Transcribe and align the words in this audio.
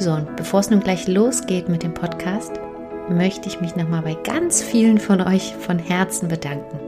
So, 0.00 0.12
und 0.12 0.34
bevor 0.36 0.60
es 0.60 0.70
nun 0.70 0.80
gleich 0.80 1.06
losgeht 1.08 1.68
mit 1.68 1.82
dem 1.82 1.92
Podcast, 1.92 2.52
möchte 3.10 3.50
ich 3.50 3.60
mich 3.60 3.76
nochmal 3.76 4.00
bei 4.00 4.14
ganz 4.14 4.62
vielen 4.62 4.96
von 4.96 5.20
euch 5.20 5.54
von 5.54 5.78
Herzen 5.78 6.28
bedanken. 6.28 6.80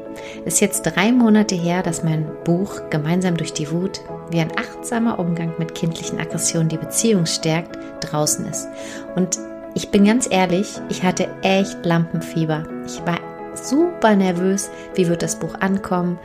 Es 0.47 0.55
ist 0.55 0.61
jetzt 0.61 0.83
drei 0.83 1.13
Monate 1.13 1.55
her, 1.55 1.83
dass 1.83 2.03
mein 2.03 2.27
Buch 2.45 2.89
Gemeinsam 2.89 3.37
durch 3.37 3.53
die 3.53 3.71
Wut, 3.71 4.01
wie 4.31 4.41
ein 4.41 4.53
achtsamer 4.57 5.19
Umgang 5.19 5.53
mit 5.59 5.75
kindlichen 5.75 6.21
Aggressionen 6.21 6.71
die 6.71 6.79
Beziehung 6.79 7.27
stärkt, 7.27 7.77
draußen 8.01 8.47
ist. 8.47 8.67
Und 9.15 9.39
ich 9.75 9.91
bin 9.91 10.07
ganz 10.07 10.27
ehrlich, 10.31 10.81
ich 10.89 11.03
hatte 11.03 11.29
echt 11.43 11.85
Lampenfieber. 11.85 12.65
Ich 12.87 13.05
war 13.05 13.19
super 13.55 14.17
nervös, 14.17 14.71
wie 14.95 15.09
wird 15.09 15.23
das 15.23 15.39
Buch 15.39 15.55
ankommen? 15.61 16.19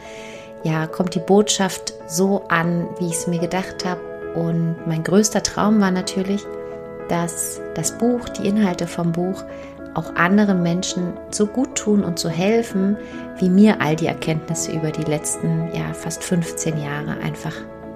Ja, 0.64 0.88
kommt 0.88 1.16
die 1.16 1.20
Botschaft 1.20 1.96
so 2.08 2.44
an, 2.48 2.88
wie 2.98 3.08
ich 3.08 3.16
es 3.16 3.28
mir 3.28 3.40
gedacht 3.40 3.84
habe? 3.84 4.00
Und 4.36 4.78
mein 4.86 5.04
größter 5.04 5.44
Traum 5.44 5.82
war 5.82 5.92
natürlich, 5.92 6.46
dass 7.10 7.62
das 7.76 7.98
Buch, 7.98 8.30
die 8.30 8.48
Inhalte 8.48 8.88
vom 8.88 9.12
Buch 9.12 9.44
auch 9.94 10.16
anderen 10.16 10.62
Menschen 10.62 11.14
so 11.32 11.48
gut 11.48 11.76
tun 11.76 12.04
und 12.04 12.20
so 12.20 12.30
helfen, 12.30 12.98
wie 13.40 13.50
mir 13.50 13.82
all 13.82 13.96
die 13.96 14.08
Erkenntnisse 14.08 14.72
über 14.72 14.92
die 14.92 15.04
letzten 15.04 15.70
ja, 15.74 15.94
fast 15.94 16.24
15 16.24 16.82
Jahre 16.82 17.18
einfach 17.24 17.54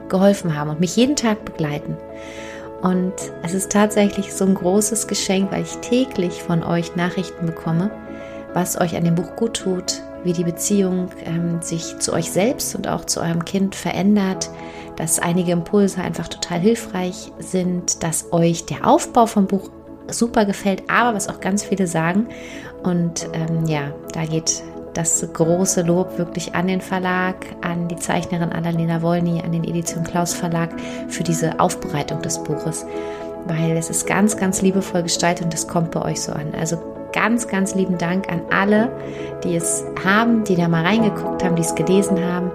geholfen 0.09 0.57
haben 0.57 0.71
und 0.71 0.79
mich 0.79 0.95
jeden 0.95 1.15
Tag 1.15 1.45
begleiten. 1.45 1.95
Und 2.81 3.13
es 3.43 3.53
ist 3.53 3.71
tatsächlich 3.71 4.33
so 4.33 4.45
ein 4.45 4.55
großes 4.55 5.07
Geschenk, 5.07 5.51
weil 5.51 5.61
ich 5.61 5.77
täglich 5.77 6.41
von 6.41 6.63
euch 6.63 6.95
Nachrichten 6.95 7.45
bekomme, 7.45 7.91
was 8.53 8.81
euch 8.81 8.95
an 8.95 9.05
dem 9.05 9.15
Buch 9.15 9.35
gut 9.35 9.57
tut, 9.57 10.01
wie 10.23 10.33
die 10.33 10.43
Beziehung 10.43 11.09
ähm, 11.25 11.61
sich 11.61 11.97
zu 11.99 12.13
euch 12.13 12.31
selbst 12.31 12.75
und 12.75 12.87
auch 12.87 13.05
zu 13.05 13.21
eurem 13.21 13.45
Kind 13.45 13.75
verändert, 13.75 14.49
dass 14.95 15.19
einige 15.19 15.51
Impulse 15.51 16.01
einfach 16.01 16.27
total 16.27 16.59
hilfreich 16.59 17.31
sind, 17.39 18.03
dass 18.03 18.31
euch 18.31 18.65
der 18.65 18.87
Aufbau 18.87 19.25
vom 19.25 19.47
Buch 19.47 19.69
super 20.07 20.45
gefällt, 20.45 20.83
aber 20.89 21.15
was 21.15 21.27
auch 21.27 21.39
ganz 21.39 21.63
viele 21.63 21.87
sagen. 21.87 22.27
Und 22.83 23.27
ähm, 23.33 23.65
ja, 23.65 23.93
da 24.13 24.25
geht 24.25 24.63
das 24.93 25.25
große 25.33 25.83
Lob 25.83 26.17
wirklich 26.17 26.53
an 26.53 26.67
den 26.67 26.81
Verlag, 26.81 27.45
an 27.61 27.87
die 27.87 27.95
Zeichnerin 27.95 28.51
Annalena 28.51 29.01
Wolny, 29.01 29.41
an 29.41 29.51
den 29.51 29.63
Edition 29.63 30.03
Klaus 30.03 30.33
Verlag 30.33 30.69
für 31.07 31.23
diese 31.23 31.59
Aufbereitung 31.59 32.21
des 32.21 32.43
Buches, 32.43 32.85
weil 33.45 33.77
es 33.77 33.89
ist 33.89 34.05
ganz, 34.05 34.35
ganz 34.35 34.61
liebevoll 34.61 35.03
gestaltet 35.03 35.45
und 35.45 35.53
das 35.53 35.67
kommt 35.67 35.91
bei 35.91 36.01
euch 36.01 36.21
so 36.21 36.33
an. 36.33 36.53
Also 36.59 36.90
ganz, 37.11 37.47
ganz 37.47 37.75
lieben 37.75 37.97
Dank 37.97 38.31
an 38.31 38.41
alle, 38.51 38.91
die 39.43 39.55
es 39.55 39.83
haben, 40.03 40.43
die 40.43 40.55
da 40.55 40.67
mal 40.67 40.85
reingeguckt 40.85 41.43
haben, 41.43 41.55
die 41.55 41.61
es 41.61 41.75
gelesen 41.75 42.23
haben. 42.23 42.51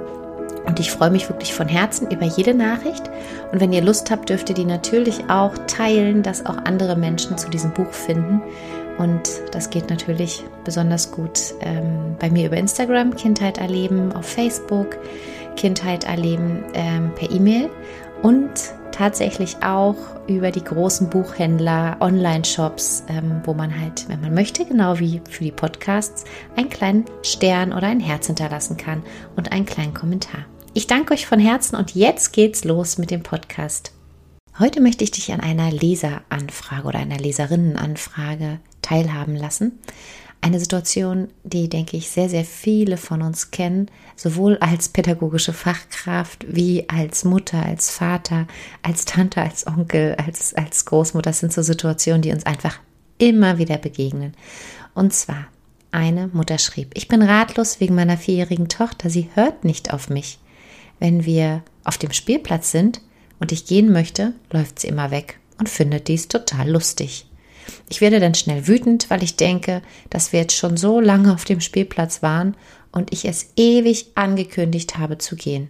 Und 0.67 0.81
ich 0.81 0.91
freue 0.91 1.11
mich 1.11 1.29
wirklich 1.29 1.55
von 1.55 1.69
Herzen 1.69 2.11
über 2.11 2.25
jede 2.25 2.53
Nachricht. 2.53 3.09
Und 3.53 3.61
wenn 3.61 3.73
ihr 3.73 3.83
Lust 3.83 4.11
habt, 4.11 4.29
dürft 4.29 4.49
ihr 4.49 4.55
die 4.55 4.65
natürlich 4.65 5.31
auch 5.31 5.53
teilen, 5.69 6.23
dass 6.23 6.45
auch 6.45 6.57
andere 6.65 6.97
Menschen 6.97 7.39
zu 7.39 7.49
diesem 7.49 7.73
Buch 7.73 7.93
finden. 7.93 8.43
Und 8.99 9.31
das 9.53 9.71
geht 9.71 9.91
natürlich 9.91 10.43
besonders 10.65 11.13
gut 11.13 11.55
ähm, 11.61 12.17
bei 12.19 12.31
mir 12.31 12.47
über 12.47 12.57
Instagram, 12.57 13.15
Kindheit 13.15 13.59
erleben, 13.59 14.13
auf 14.13 14.25
Facebook, 14.27 14.99
Kindheit 15.55 16.05
erleben 16.05 16.65
ähm, 16.75 17.13
per 17.15 17.31
E-Mail 17.31 17.71
und 18.23 18.51
tatsächlich 18.97 19.57
auch 19.63 19.97
über 20.27 20.51
die 20.51 20.65
großen 20.65 21.11
Buchhändler, 21.11 21.99
Online-Shops, 22.01 23.05
ähm, 23.09 23.43
wo 23.45 23.53
man 23.53 23.79
halt, 23.79 24.09
wenn 24.09 24.23
man 24.23 24.33
möchte, 24.33 24.65
genau 24.65 24.99
wie 24.99 25.21
für 25.29 25.45
die 25.45 25.53
Podcasts, 25.53 26.25
einen 26.57 26.71
kleinen 26.71 27.05
Stern 27.23 27.73
oder 27.73 27.89
ein 27.89 28.01
Herz 28.01 28.27
hinterlassen 28.27 28.79
kann 28.79 29.03
und 29.37 29.53
einen 29.53 29.67
kleinen 29.67 29.93
Kommentar. 29.93 30.47
Ich 30.73 30.87
danke 30.87 31.13
euch 31.13 31.27
von 31.27 31.39
Herzen 31.39 31.77
und 31.77 31.95
jetzt 31.95 32.33
geht's 32.33 32.65
los 32.65 32.97
mit 32.97 33.11
dem 33.11 33.23
Podcast. 33.23 33.93
Heute 34.59 34.81
möchte 34.81 35.05
ich 35.05 35.11
dich 35.11 35.31
an 35.33 35.41
einer 35.41 35.71
Leseranfrage 35.71 36.89
oder 36.89 36.99
einer 36.99 37.19
Leserinnenanfrage 37.19 38.61
teilhaben 38.81 39.37
lassen. 39.37 39.79
Eine 40.47 40.61
Situation, 40.61 41.27
die, 41.43 41.69
denke 41.69 41.97
ich, 41.97 42.09
sehr, 42.09 42.29
sehr 42.29 42.45
viele 42.45 42.99
von 42.99 43.21
uns 43.21 43.51
kennen, 43.51 43.91
sowohl 44.15 44.59
als 44.59 44.89
pädagogische 44.89 45.53
Fachkraft 45.53 46.47
wie 46.49 46.89
als 46.89 47.25
Mutter, 47.25 47.67
als 47.67 47.91
Vater, 47.91 48.47
als 48.81 49.07
Tante, 49.07 49.43
als 49.43 49.67
Onkel, 49.67 50.15
als, 50.25 50.55
als 50.55 50.85
Großmutter. 50.85 51.31
Das 51.31 51.41
sind 51.41 51.53
so 51.53 51.63
Situationen, 51.63 52.23
die 52.23 52.31
uns 52.31 52.47
einfach 52.47 52.79
immer 53.19 53.59
wieder 53.59 53.77
begegnen. 53.77 54.35
Und 54.95 55.13
zwar, 55.13 55.49
eine 55.91 56.29
Mutter 56.29 56.59
schrieb, 56.59 56.93
ich 56.95 57.09
bin 57.09 57.23
ratlos 57.23 57.81
wegen 57.81 57.97
meiner 57.97 58.17
vierjährigen 58.17 58.69
Tochter, 58.69 59.11
sie 59.11 59.29
hört 59.35 59.65
nicht 59.65 59.93
auf 59.93 60.11
mich. 60.11 60.39
Wenn 61.01 61.25
wir 61.25 61.65
auf 61.83 61.99
dem 61.99 62.13
Spielplatz 62.13 62.71
sind 62.71 63.01
und 63.41 63.51
ich 63.51 63.67
gehen 63.67 63.91
möchte, 63.91 64.33
läuft 64.53 64.79
sie 64.79 64.87
immer 64.87 65.11
weg 65.11 65.41
und 65.59 65.69
findet 65.69 66.07
dies 66.07 66.29
total 66.29 66.71
lustig. 66.71 67.27
Ich 67.89 68.01
werde 68.01 68.21
dann 68.21 68.35
schnell 68.35 68.67
wütend, 68.67 69.11
weil 69.11 69.23
ich 69.23 69.37
denke, 69.37 69.83
dass 70.11 70.33
wir 70.33 70.41
jetzt 70.41 70.57
schon 70.57 70.77
so 70.77 71.01
lange 71.01 71.33
auf 71.33 71.45
dem 71.45 71.61
Spielplatz 71.61 72.23
waren 72.23 72.57
und 72.93 73.13
ich 73.13 73.25
es 73.25 73.53
ewig 73.57 74.13
angekündigt 74.15 74.99
habe 74.99 75.19
zu 75.19 75.37
gehen. 75.37 75.69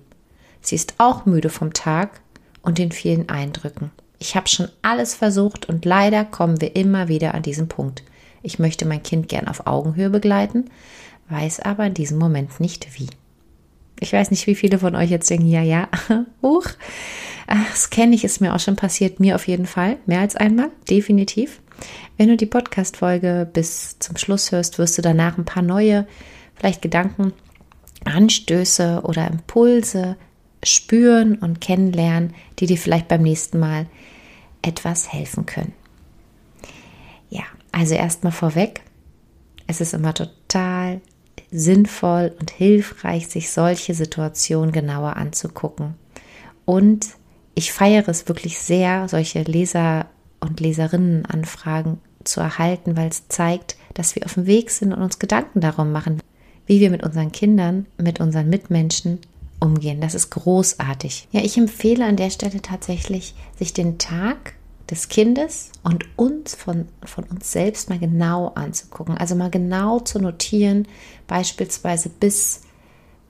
Sie 0.61 0.75
ist 0.75 0.95
auch 0.99 1.27
müde 1.27 1.49
vom 1.49 1.73
Tag 1.73 2.21
und 2.63 2.79
den 2.79 2.93
vielen 2.93 3.29
Eindrücken. 3.29 3.91
Ich 4.19 4.35
habe 4.35 4.49
schon 4.49 4.69
alles 4.83 5.15
versucht 5.15 5.69
und 5.69 5.85
leider 5.85 6.25
kommen 6.25 6.61
wir 6.61 6.75
immer 6.75 7.09
wieder 7.09 7.35
an 7.35 7.43
diesen 7.43 7.69
Punkt. 7.69 8.03
Ich 8.43 8.59
möchte 8.59 8.87
mein 8.87 9.03
Kind 9.03 9.29
gern 9.29 9.49
auf 9.49 9.67
Augenhöhe 9.67 10.11
begleiten, 10.11 10.71
weiß 11.29 11.61
aber 11.61 11.87
in 11.87 11.95
diesem 11.95 12.19
Moment 12.19 12.61
nicht 12.61 12.87
wie. 12.99 13.09
Ich 14.01 14.13
weiß 14.13 14.31
nicht, 14.31 14.47
wie 14.47 14.55
viele 14.55 14.79
von 14.79 14.95
euch 14.95 15.11
jetzt 15.11 15.29
denken, 15.31 15.49
ja, 15.49 15.63
ja, 15.63 15.89
hoch. 16.43 16.67
Das 17.47 17.91
kenne 17.91 18.15
ich, 18.15 18.25
ist 18.25 18.41
mir 18.41 18.55
auch 18.55 18.61
schon 18.61 18.77
passiert, 18.77 19.21
mir 19.21 19.37
auf 19.37 19.47
jeden 19.47 19.67
Fall, 19.67 19.99
mehr 20.07 20.21
als 20.21 20.37
einmal, 20.37 20.71
definitiv. 20.91 21.61
Wenn 22.17 22.29
du 22.29 22.37
die 22.37 22.47
Podcast-Folge 22.47 23.49
bis 23.53 23.99
zum 23.99 24.17
Schluss 24.17 24.53
hörst, 24.53 24.79
wirst 24.79 24.97
du 24.99 25.03
danach 25.03 25.37
ein 25.37 25.45
paar 25.45 25.63
neue, 25.63 26.07
vielleicht 26.55 26.83
Gedanken, 26.83 27.33
Anstöße 28.05 29.03
oder 29.03 29.29
Impulse 29.29 30.17
spüren 30.63 31.37
und 31.37 31.61
kennenlernen, 31.61 32.35
die 32.59 32.67
dir 32.67 32.79
vielleicht 32.79 33.09
beim 33.09 33.23
nächsten 33.23 33.59
Mal 33.59 33.87
etwas 34.63 35.13
helfen 35.13 35.47
können. 35.47 35.73
Ja, 37.29 37.45
also 37.73 37.95
erstmal 37.95 38.33
vorweg, 38.33 38.81
es 39.67 39.81
ist 39.81 39.95
immer 39.95 40.15
total 40.15 41.01
sinnvoll 41.51 42.35
und 42.41 42.51
hilfreich, 42.51 43.29
sich 43.29 43.51
solche 43.51 43.95
Situationen 43.95 44.73
genauer 44.73 45.17
anzugucken. 45.17 45.95
Und 46.65 47.07
ich 47.55 47.73
feiere 47.73 48.09
es 48.09 48.29
wirklich 48.29 48.59
sehr, 48.59 49.09
solche 49.09 49.43
Leser- 49.43 50.07
und 50.47 50.61
Leserinnenanfragen 50.61 51.99
zu 52.25 52.41
erhalten, 52.41 52.97
weil 52.97 53.09
es 53.09 53.29
zeigt, 53.29 53.77
dass 53.95 54.15
wir 54.15 54.25
auf 54.25 54.35
dem 54.35 54.47
Weg 54.47 54.71
sind 54.71 54.93
und 54.93 55.03
uns 55.03 55.19
Gedanken 55.19 55.61
darum 55.61 55.93
machen, 55.93 56.21
wie 56.67 56.81
wir 56.81 56.91
mit 56.91 57.03
unseren 57.03 57.33
Kindern, 57.33 57.87
mit 57.99 58.21
unseren 58.21 58.49
Mitmenschen 58.49 59.19
umgehen. 59.61 60.01
Das 60.01 60.15
ist 60.15 60.31
großartig. 60.31 61.29
Ja, 61.33 61.43
ich 61.43 61.57
empfehle 61.57 62.05
an 62.05 62.17
der 62.17 62.31
Stelle 62.31 62.61
tatsächlich, 62.61 63.35
sich 63.59 63.73
den 63.73 63.99
Tag 63.99 64.55
des 64.91 65.09
Kindes 65.09 65.71
und 65.83 66.05
uns 66.17 66.55
von, 66.55 66.87
von 67.05 67.25
uns 67.25 67.51
selbst 67.51 67.89
mal 67.89 67.99
genau 67.99 68.49
anzugucken. 68.55 69.17
Also 69.17 69.35
mal 69.35 69.51
genau 69.51 70.01
zu 70.01 70.21
notieren, 70.21 70.87
beispielsweise 71.27 72.09
bis 72.09 72.63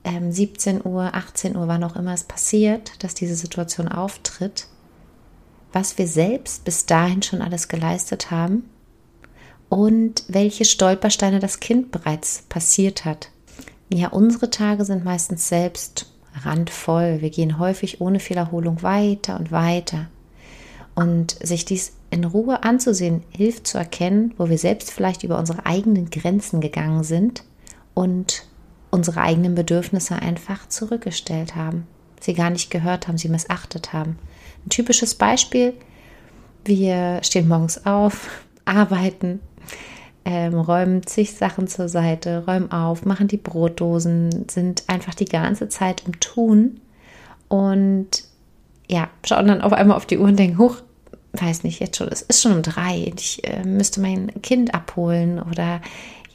ähm, 0.05 0.31
17 0.33 0.85
Uhr, 0.85 1.15
18 1.15 1.57
Uhr, 1.57 1.69
wann 1.69 1.85
auch 1.85 1.97
immer 1.97 2.13
es 2.13 2.25
passiert, 2.25 2.93
dass 3.03 3.15
diese 3.15 3.35
Situation 3.35 3.89
auftritt, 3.89 4.69
was 5.77 5.99
wir 5.99 6.09
selbst 6.09 6.65
bis 6.65 6.87
dahin 6.87 7.23
schon 7.23 7.43
alles 7.43 7.69
geleistet 7.69 8.31
haben 8.31 8.65
und 9.69 10.25
welche 10.27 10.65
Stolpersteine 10.65 11.39
das 11.39 11.61
Kind 11.61 11.91
bereits 11.93 12.45
passiert 12.49 13.05
hat. 13.05 13.29
Ja, 13.93 14.09
unsere 14.09 14.49
Tage 14.49 14.87
sind 14.87 15.05
meistens 15.05 15.51
selbst 15.51 16.11
randvoll. 16.45 17.19
Wir 17.21 17.29
gehen 17.29 17.59
häufig 17.59 18.01
ohne 18.01 18.21
Fehlerholung 18.21 18.83
weiter 18.83 19.39
und 19.39 19.53
weiter. 19.53 20.07
Und 20.95 21.37
sich 21.43 21.67
dies 21.67 21.93
in 22.09 22.25
Ruhe 22.25 22.63
anzusehen, 22.63 23.23
hilft 23.29 23.67
zu 23.67 23.77
erkennen, 23.77 24.33
wo 24.39 24.49
wir 24.49 24.57
selbst 24.57 24.91
vielleicht 24.91 25.25
über 25.25 25.39
unsere 25.39 25.67
eigenen 25.67 26.09
Grenzen 26.09 26.63
gegangen 26.63 27.05
sind 27.05 27.45
und 27.93 28.47
unsere 28.91 29.21
eigenen 29.21 29.55
Bedürfnisse 29.55 30.15
einfach 30.15 30.71
zurückgestellt 30.71 31.55
haben, 31.55 31.87
sie 32.19 32.33
gar 32.33 32.49
nicht 32.49 32.71
gehört 32.71 33.09
haben, 33.09 33.19
sie 33.19 33.29
missachtet 33.29 33.93
haben. 33.93 34.19
Ein 34.67 34.71
typisches 34.71 35.15
Beispiel, 35.15 35.75
Wir 36.65 37.21
stehen 37.23 37.47
morgens 37.47 37.87
auf, 37.87 38.29
arbeiten, 38.65 39.41
ähm, 40.25 40.59
räumen 40.59 41.07
zig 41.07 41.35
Sachen 41.35 41.69
zur 41.69 41.89
Seite, 41.89 42.45
räumen 42.47 42.73
auf, 42.73 43.05
machen 43.05 43.29
die 43.29 43.37
Brotdosen, 43.37 44.49
sind 44.51 44.83
einfach 44.89 45.15
die 45.15 45.27
ganze 45.27 45.69
Zeit 45.69 46.03
im 46.05 46.19
Tun 46.19 46.81
und 47.49 48.25
ja, 48.89 49.09
schauen 49.25 49.47
dann 49.47 49.63
auf 49.63 49.73
einmal 49.73 49.97
auf 49.97 50.07
die 50.07 50.19
Uhr 50.19 50.27
und 50.27 50.39
denken, 50.39 50.59
hoch, 50.59 50.79
weiß 51.33 51.63
nicht, 51.63 51.79
jetzt 51.79 51.97
schon, 51.97 52.09
es 52.09 52.23
ist 52.23 52.43
schon 52.43 52.53
um 52.53 52.63
drei, 52.63 53.13
ich 53.17 53.47
äh, 53.47 53.63
müsste 53.63 54.01
mein 54.01 54.33
Kind 54.43 54.75
abholen 54.75 55.41
oder 55.41 55.81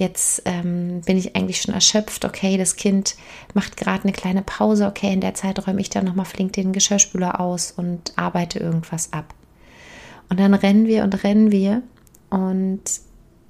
jetzt 0.01 0.41
ähm, 0.45 1.01
bin 1.01 1.15
ich 1.15 1.35
eigentlich 1.35 1.61
schon 1.61 1.73
erschöpft, 1.73 2.25
okay, 2.25 2.57
das 2.57 2.75
Kind 2.75 3.15
macht 3.53 3.77
gerade 3.77 4.03
eine 4.03 4.11
kleine 4.11 4.41
Pause, 4.41 4.87
okay, 4.87 5.13
in 5.13 5.21
der 5.21 5.35
Zeit 5.35 5.65
räume 5.65 5.79
ich 5.79 5.89
dann 5.89 6.05
nochmal 6.05 6.25
flink 6.25 6.53
den 6.53 6.73
Geschirrspüler 6.73 7.39
aus 7.39 7.71
und 7.71 8.11
arbeite 8.17 8.59
irgendwas 8.59 9.13
ab. 9.13 9.33
Und 10.29 10.39
dann 10.39 10.53
rennen 10.53 10.87
wir 10.87 11.03
und 11.03 11.23
rennen 11.23 11.51
wir 11.51 11.83
und 12.31 12.81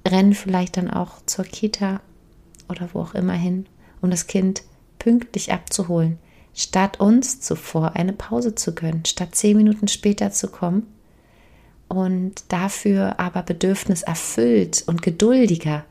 rennen 0.06 0.34
vielleicht 0.34 0.76
dann 0.76 0.90
auch 0.90 1.24
zur 1.26 1.44
Kita 1.44 2.00
oder 2.68 2.90
wo 2.92 3.00
auch 3.00 3.14
immer 3.14 3.32
hin, 3.32 3.66
um 4.02 4.10
das 4.10 4.26
Kind 4.26 4.62
pünktlich 4.98 5.52
abzuholen, 5.52 6.18
statt 6.54 7.00
uns 7.00 7.40
zuvor 7.40 7.96
eine 7.96 8.12
Pause 8.12 8.54
zu 8.54 8.74
gönnen, 8.74 9.04
statt 9.06 9.34
zehn 9.34 9.56
Minuten 9.56 9.88
später 9.88 10.32
zu 10.32 10.48
kommen 10.48 10.86
und 11.88 12.44
dafür 12.48 13.18
aber 13.18 13.42
Bedürfnis 13.42 14.02
erfüllt 14.02 14.84
und 14.86 15.02
geduldiger 15.02 15.84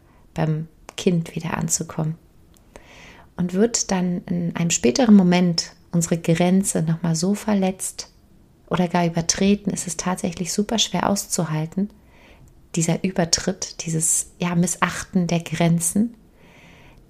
beim 0.45 0.67
Kind 0.97 1.35
wieder 1.35 1.57
anzukommen. 1.57 2.15
Und 3.37 3.53
wird 3.53 3.91
dann 3.91 4.21
in 4.25 4.55
einem 4.55 4.71
späteren 4.71 5.15
Moment 5.15 5.73
unsere 5.91 6.17
Grenze 6.17 6.81
nochmal 6.81 7.15
so 7.15 7.33
verletzt 7.33 8.09
oder 8.69 8.87
gar 8.87 9.05
übertreten, 9.05 9.71
ist 9.71 9.87
es 9.87 9.97
tatsächlich 9.97 10.53
super 10.53 10.79
schwer 10.79 11.09
auszuhalten, 11.09 11.89
dieser 12.75 13.03
Übertritt, 13.03 13.85
dieses 13.85 14.31
ja, 14.39 14.55
Missachten 14.55 15.27
der 15.27 15.41
Grenzen, 15.41 16.15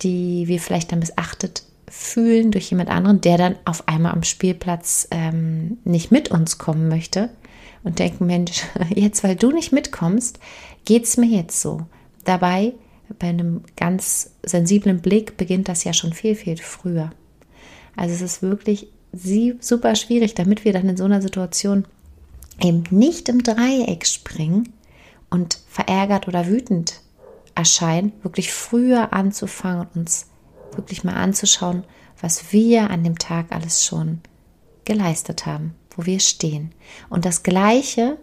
die 0.01 0.47
wir 0.47 0.59
vielleicht 0.59 0.91
dann 0.91 0.99
missachtet 0.99 1.63
fühlen 1.87 2.51
durch 2.51 2.69
jemand 2.69 2.89
anderen, 2.89 3.21
der 3.21 3.37
dann 3.37 3.55
auf 3.65 3.87
einmal 3.87 4.13
am 4.13 4.23
Spielplatz 4.23 5.07
ähm, 5.11 5.77
nicht 5.83 6.11
mit 6.11 6.31
uns 6.31 6.57
kommen 6.57 6.87
möchte 6.87 7.29
und 7.83 7.99
denken, 7.99 8.25
Mensch, 8.25 8.63
jetzt 8.95 9.23
weil 9.23 9.35
du 9.35 9.51
nicht 9.51 9.71
mitkommst, 9.71 10.39
geht 10.85 11.03
es 11.03 11.17
mir 11.17 11.27
jetzt 11.27 11.61
so. 11.61 11.85
Dabei 12.23 12.73
bei 13.19 13.27
einem 13.27 13.63
ganz 13.75 14.31
sensiblen 14.43 15.01
Blick 15.01 15.37
beginnt 15.37 15.69
das 15.69 15.83
ja 15.83 15.93
schon 15.93 16.13
viel, 16.13 16.35
viel 16.35 16.57
früher. 16.57 17.11
Also 17.95 18.13
es 18.13 18.21
ist 18.21 18.41
wirklich 18.41 18.87
super 19.59 19.95
schwierig, 19.95 20.35
damit 20.35 20.65
wir 20.65 20.73
dann 20.73 20.87
in 20.89 20.97
so 20.97 21.03
einer 21.03 21.21
Situation 21.21 21.85
eben 22.61 22.83
nicht 22.91 23.27
im 23.29 23.43
Dreieck 23.43 24.05
springen 24.05 24.71
und 25.29 25.59
verärgert 25.67 26.27
oder 26.27 26.47
wütend 26.47 27.01
erscheinen, 27.55 28.13
wirklich 28.23 28.53
früher 28.53 29.13
anzufangen 29.13 29.87
und 29.87 30.01
uns 30.01 30.27
wirklich 30.73 31.03
mal 31.03 31.15
anzuschauen, 31.15 31.83
was 32.21 32.53
wir 32.53 32.89
an 32.89 33.03
dem 33.03 33.17
Tag 33.17 33.47
alles 33.49 33.85
schon 33.85 34.21
geleistet 34.85 35.45
haben, 35.45 35.75
wo 35.95 36.05
wir 36.05 36.19
stehen. 36.19 36.71
Und 37.09 37.25
das 37.25 37.43
Gleiche 37.43 38.17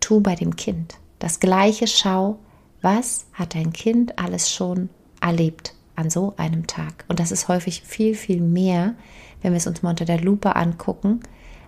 tu 0.00 0.20
bei 0.20 0.34
dem 0.34 0.56
Kind. 0.56 0.96
Das 1.18 1.40
Gleiche 1.40 1.86
schau, 1.86 2.38
was 2.86 3.26
hat 3.32 3.56
dein 3.56 3.72
Kind 3.72 4.16
alles 4.16 4.52
schon 4.52 4.90
erlebt 5.20 5.74
an 5.96 6.08
so 6.08 6.34
einem 6.36 6.68
Tag? 6.68 7.04
Und 7.08 7.18
das 7.18 7.32
ist 7.32 7.48
häufig 7.48 7.82
viel, 7.82 8.14
viel 8.14 8.40
mehr, 8.40 8.94
wenn 9.42 9.52
wir 9.52 9.56
es 9.56 9.66
uns 9.66 9.82
mal 9.82 9.90
unter 9.90 10.04
der 10.04 10.20
Lupe 10.20 10.54
angucken, 10.54 11.18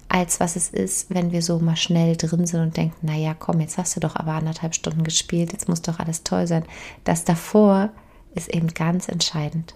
als 0.08 0.38
was 0.38 0.54
es 0.54 0.68
ist, 0.68 1.12
wenn 1.12 1.32
wir 1.32 1.42
so 1.42 1.58
mal 1.58 1.74
schnell 1.74 2.16
drin 2.16 2.46
sind 2.46 2.60
und 2.60 2.76
denken, 2.76 3.04
naja, 3.04 3.34
komm, 3.36 3.58
jetzt 3.58 3.78
hast 3.78 3.96
du 3.96 4.00
doch 4.00 4.14
aber 4.14 4.34
anderthalb 4.34 4.76
Stunden 4.76 5.02
gespielt, 5.02 5.50
jetzt 5.50 5.68
muss 5.68 5.82
doch 5.82 5.98
alles 5.98 6.22
toll 6.22 6.46
sein. 6.46 6.64
Das 7.02 7.24
davor 7.24 7.90
ist 8.36 8.54
eben 8.54 8.68
ganz 8.68 9.08
entscheidend. 9.08 9.74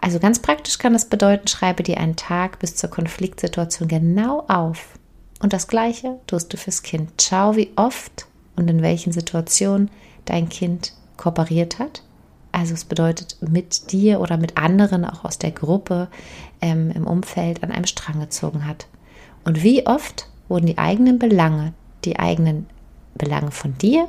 Also 0.00 0.18
ganz 0.18 0.40
praktisch 0.40 0.78
kann 0.78 0.92
das 0.92 1.08
bedeuten, 1.08 1.46
schreibe 1.46 1.84
dir 1.84 1.98
einen 1.98 2.16
Tag 2.16 2.58
bis 2.58 2.74
zur 2.74 2.90
Konfliktsituation 2.90 3.86
genau 3.86 4.44
auf. 4.48 4.98
Und 5.40 5.52
das 5.52 5.68
gleiche 5.68 6.18
tust 6.26 6.52
du 6.52 6.56
fürs 6.56 6.82
Kind. 6.82 7.22
Schau, 7.22 7.54
wie 7.54 7.70
oft 7.76 8.26
und 8.58 8.68
in 8.68 8.82
welchen 8.82 9.12
Situationen 9.12 9.90
dein 10.24 10.48
Kind 10.48 10.92
kooperiert 11.16 11.78
hat. 11.78 12.02
Also 12.52 12.74
es 12.74 12.84
bedeutet 12.84 13.36
mit 13.40 13.92
dir 13.92 14.20
oder 14.20 14.36
mit 14.36 14.56
anderen 14.56 15.04
auch 15.04 15.24
aus 15.24 15.38
der 15.38 15.52
Gruppe 15.52 16.08
ähm, 16.60 16.90
im 16.90 17.06
Umfeld 17.06 17.62
an 17.62 17.70
einem 17.70 17.86
Strang 17.86 18.20
gezogen 18.20 18.66
hat. 18.66 18.88
Und 19.44 19.62
wie 19.62 19.86
oft 19.86 20.28
wurden 20.48 20.66
die 20.66 20.78
eigenen 20.78 21.18
Belange, 21.18 21.72
die 22.04 22.18
eigenen 22.18 22.66
Belange 23.14 23.50
von 23.50 23.78
dir 23.78 24.08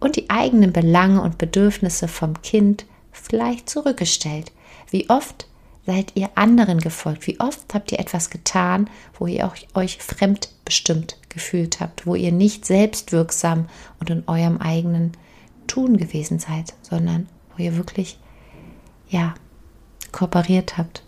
und 0.00 0.16
die 0.16 0.30
eigenen 0.30 0.72
Belange 0.72 1.22
und 1.22 1.38
Bedürfnisse 1.38 2.08
vom 2.08 2.40
Kind 2.42 2.84
vielleicht 3.10 3.70
zurückgestellt. 3.70 4.52
Wie 4.90 5.08
oft 5.08 5.47
seid 5.88 6.12
ihr 6.16 6.28
anderen 6.34 6.80
gefolgt? 6.80 7.26
Wie 7.26 7.40
oft 7.40 7.72
habt 7.72 7.92
ihr 7.92 7.98
etwas 7.98 8.28
getan, 8.28 8.90
wo 9.18 9.26
ihr 9.26 9.46
auch 9.46 9.56
euch 9.72 9.96
fremdbestimmt 9.96 11.16
gefühlt 11.30 11.80
habt, 11.80 12.06
wo 12.06 12.14
ihr 12.14 12.30
nicht 12.30 12.66
selbstwirksam 12.66 13.70
und 13.98 14.10
in 14.10 14.22
eurem 14.26 14.58
eigenen 14.58 15.12
Tun 15.66 15.96
gewesen 15.96 16.40
seid, 16.40 16.74
sondern 16.82 17.26
wo 17.56 17.62
ihr 17.62 17.78
wirklich, 17.78 18.18
ja, 19.08 19.32
kooperiert 20.12 20.76
habt. 20.76 21.02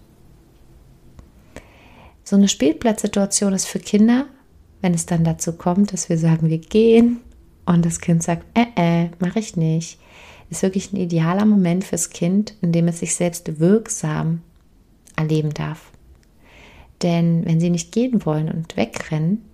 So 2.24 2.36
eine 2.36 2.48
Spielplatzsituation 2.48 3.52
ist 3.52 3.66
für 3.66 3.80
Kinder, 3.80 4.24
wenn 4.80 4.94
es 4.94 5.04
dann 5.04 5.24
dazu 5.24 5.52
kommt, 5.52 5.92
dass 5.92 6.08
wir 6.08 6.16
sagen, 6.16 6.48
wir 6.48 6.56
gehen 6.58 7.20
und 7.66 7.84
das 7.84 8.00
Kind 8.00 8.22
sagt, 8.22 8.46
äh, 8.54 8.64
äh, 8.76 9.10
mache 9.18 9.40
ich 9.40 9.56
nicht, 9.56 9.98
ist 10.48 10.62
wirklich 10.62 10.90
ein 10.90 10.96
idealer 10.96 11.44
Moment 11.44 11.84
fürs 11.84 12.08
Kind, 12.08 12.54
in 12.62 12.72
dem 12.72 12.88
es 12.88 13.00
sich 13.00 13.14
selbst 13.14 13.60
wirksam 13.60 14.40
erleben 15.20 15.54
darf. 15.54 15.90
Denn 17.02 17.44
wenn 17.46 17.60
sie 17.60 17.70
nicht 17.70 17.92
gehen 17.92 18.24
wollen 18.26 18.50
und 18.50 18.76
wegrennen, 18.76 19.44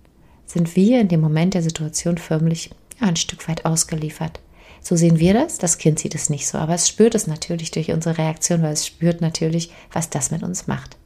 sind 0.45 0.75
wir 0.75 0.99
in 0.99 1.07
dem 1.07 1.21
Moment 1.21 1.53
der 1.53 1.61
Situation 1.61 2.17
förmlich 2.17 2.71
ja, 2.99 3.07
ein 3.07 3.15
Stück 3.15 3.47
weit 3.47 3.65
ausgeliefert. 3.65 4.39
So 4.81 4.95
sehen 4.95 5.19
wir 5.19 5.33
das. 5.33 5.57
Das 5.57 5.77
Kind 5.77 5.99
sieht 5.99 6.15
es 6.15 6.29
nicht 6.29 6.47
so, 6.47 6.57
aber 6.57 6.73
es 6.73 6.87
spürt 6.87 7.15
es 7.15 7.27
natürlich 7.27 7.71
durch 7.71 7.91
unsere 7.91 8.17
Reaktion, 8.17 8.61
weil 8.61 8.73
es 8.73 8.87
spürt 8.87 9.21
natürlich, 9.21 9.71
was 9.91 10.09
das 10.09 10.31
mit 10.31 10.43
uns 10.43 10.67
macht. 10.67 10.97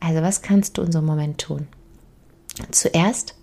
Also 0.00 0.22
was 0.22 0.42
kannst 0.42 0.76
du 0.76 0.82
in 0.82 0.92
so 0.92 0.98
einem 0.98 1.06
Moment 1.06 1.40
tun? 1.40 1.66
Zuerst, 2.70 3.34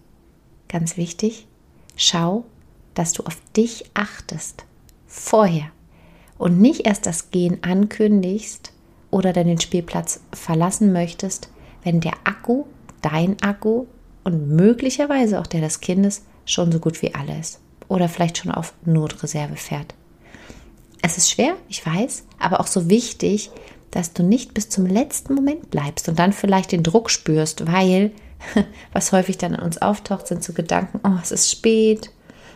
ganz 0.68 0.96
wichtig, 0.96 1.48
schau, 1.96 2.46
dass 2.94 3.14
du 3.14 3.24
auf 3.24 3.38
dich 3.56 3.86
achtest. 3.94 4.66
Vorher. 5.08 5.72
Und 6.38 6.60
nicht 6.60 6.86
erst 6.86 7.06
das 7.06 7.32
Gehen 7.32 7.64
ankündigst 7.64 8.71
oder 9.12 9.34
dann 9.34 9.48
den 9.48 9.60
Spielplatz 9.60 10.22
verlassen 10.34 10.92
möchtest, 10.92 11.50
wenn 11.84 12.00
der 12.00 12.14
Akku, 12.24 12.66
dein 13.02 13.42
Akku 13.42 13.86
und 14.24 14.50
möglicherweise 14.50 15.40
auch 15.40 15.48
der 15.48 15.62
des 15.62 15.82
Kindes 15.82 16.24
schon 16.46 16.72
so 16.72 16.80
gut 16.80 17.02
wie 17.02 17.14
alle 17.14 17.40
ist 17.40 17.60
oder 17.88 18.10
vielleicht 18.10 18.38
schon 18.38 18.52
auf 18.52 18.74
Notreserve 18.86 19.56
fährt. 19.58 19.94
Es 21.02 21.18
ist 21.18 21.30
schwer, 21.30 21.56
ich 21.68 21.86
weiß, 21.86 22.24
aber 22.40 22.60
auch 22.60 22.68
so 22.68 22.90
wichtig, 22.90 23.52
dass 23.90 24.14
du 24.14 24.24
nicht 24.24 24.54
bis 24.54 24.70
zum 24.70 24.86
letzten 24.86 25.34
Moment 25.34 25.70
bleibst 25.72 26.08
und 26.08 26.18
dann 26.18 26.32
vielleicht 26.32 26.72
den 26.72 26.84
Druck 26.84 27.10
spürst, 27.10 27.68
weil 27.68 28.12
was 28.94 29.12
häufig 29.12 29.38
dann 29.38 29.54
in 29.54 29.62
uns 29.62 29.82
auftaucht, 29.82 30.28
sind 30.28 30.44
so 30.44 30.54
Gedanken, 30.54 31.00
oh, 31.04 31.20
es 31.22 31.32
ist 31.32 31.52
spät, 31.52 32.12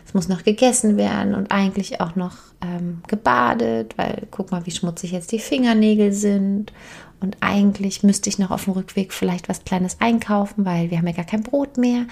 es 0.06 0.14
muss 0.14 0.28
noch 0.28 0.44
gegessen 0.44 0.96
werden 0.96 1.34
und 1.34 1.50
eigentlich 1.50 2.00
auch 2.00 2.14
noch 2.14 2.36
ähm, 2.62 3.02
gebadet, 3.08 3.98
weil 3.98 4.28
guck 4.30 4.52
mal, 4.52 4.64
wie 4.64 4.70
schmutzig 4.70 5.10
jetzt 5.10 5.32
die 5.32 5.40
Fingernägel 5.40 6.12
sind 6.12 6.72
und 7.20 7.36
eigentlich 7.40 8.02
müsste 8.02 8.30
ich 8.30 8.38
noch 8.38 8.52
auf 8.52 8.64
dem 8.64 8.74
Rückweg 8.74 9.12
vielleicht 9.12 9.48
was 9.48 9.64
Kleines 9.64 10.00
einkaufen, 10.00 10.64
weil 10.64 10.90
wir 10.90 10.98
haben 10.98 11.06
ja 11.06 11.12
gar 11.12 11.24
kein 11.24 11.42
Brot 11.42 11.76
mehr. 11.76 12.06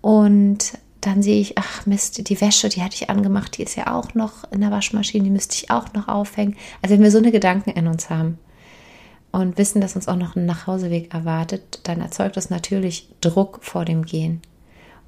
Und 0.00 0.78
dann 1.00 1.22
sehe 1.22 1.40
ich, 1.40 1.58
ach 1.58 1.84
Mist, 1.86 2.28
die 2.28 2.40
Wäsche, 2.40 2.68
die 2.68 2.82
hatte 2.82 2.94
ich 2.94 3.10
angemacht, 3.10 3.58
die 3.58 3.62
ist 3.62 3.76
ja 3.76 3.94
auch 3.94 4.14
noch 4.14 4.50
in 4.52 4.60
der 4.60 4.70
Waschmaschine, 4.70 5.24
die 5.24 5.30
müsste 5.30 5.56
ich 5.56 5.70
auch 5.70 5.92
noch 5.94 6.08
aufhängen. 6.08 6.56
Also 6.82 6.94
wenn 6.94 7.02
wir 7.02 7.10
so 7.10 7.18
eine 7.18 7.32
Gedanken 7.32 7.70
in 7.70 7.86
uns 7.86 8.10
haben 8.10 8.38
und 9.32 9.58
wissen, 9.58 9.80
dass 9.80 9.96
uns 9.96 10.08
auch 10.08 10.16
noch 10.16 10.36
ein 10.36 10.46
Nachhauseweg 10.46 11.12
erwartet, 11.12 11.80
dann 11.84 12.00
erzeugt 12.00 12.36
das 12.36 12.50
natürlich 12.50 13.08
Druck 13.20 13.60
vor 13.62 13.84
dem 13.84 14.04
Gehen 14.04 14.42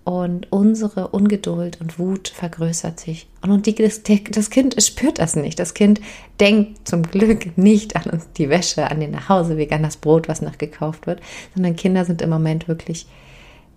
und 0.08 0.50
unsere 0.50 1.08
Ungeduld 1.08 1.82
und 1.82 1.98
Wut 1.98 2.28
vergrößert 2.28 2.98
sich. 2.98 3.28
Und 3.42 3.66
das, 3.66 4.48
Kind 4.48 4.82
spürt 4.82 5.18
das 5.18 5.36
nicht. 5.36 5.58
Das 5.58 5.74
Kind 5.74 6.00
denkt 6.40 6.88
zum 6.88 7.02
Glück 7.02 7.58
nicht 7.58 7.94
an 7.94 8.22
die 8.38 8.48
Wäsche, 8.48 8.90
an 8.90 9.00
den 9.00 9.10
Nachhauseweg, 9.10 9.70
an 9.70 9.82
das 9.82 9.98
Brot, 9.98 10.26
was 10.26 10.40
noch 10.40 10.56
gekauft 10.56 11.06
wird, 11.06 11.20
sondern 11.54 11.76
Kinder 11.76 12.06
sind 12.06 12.22
im 12.22 12.30
Moment 12.30 12.68
wirklich 12.68 13.06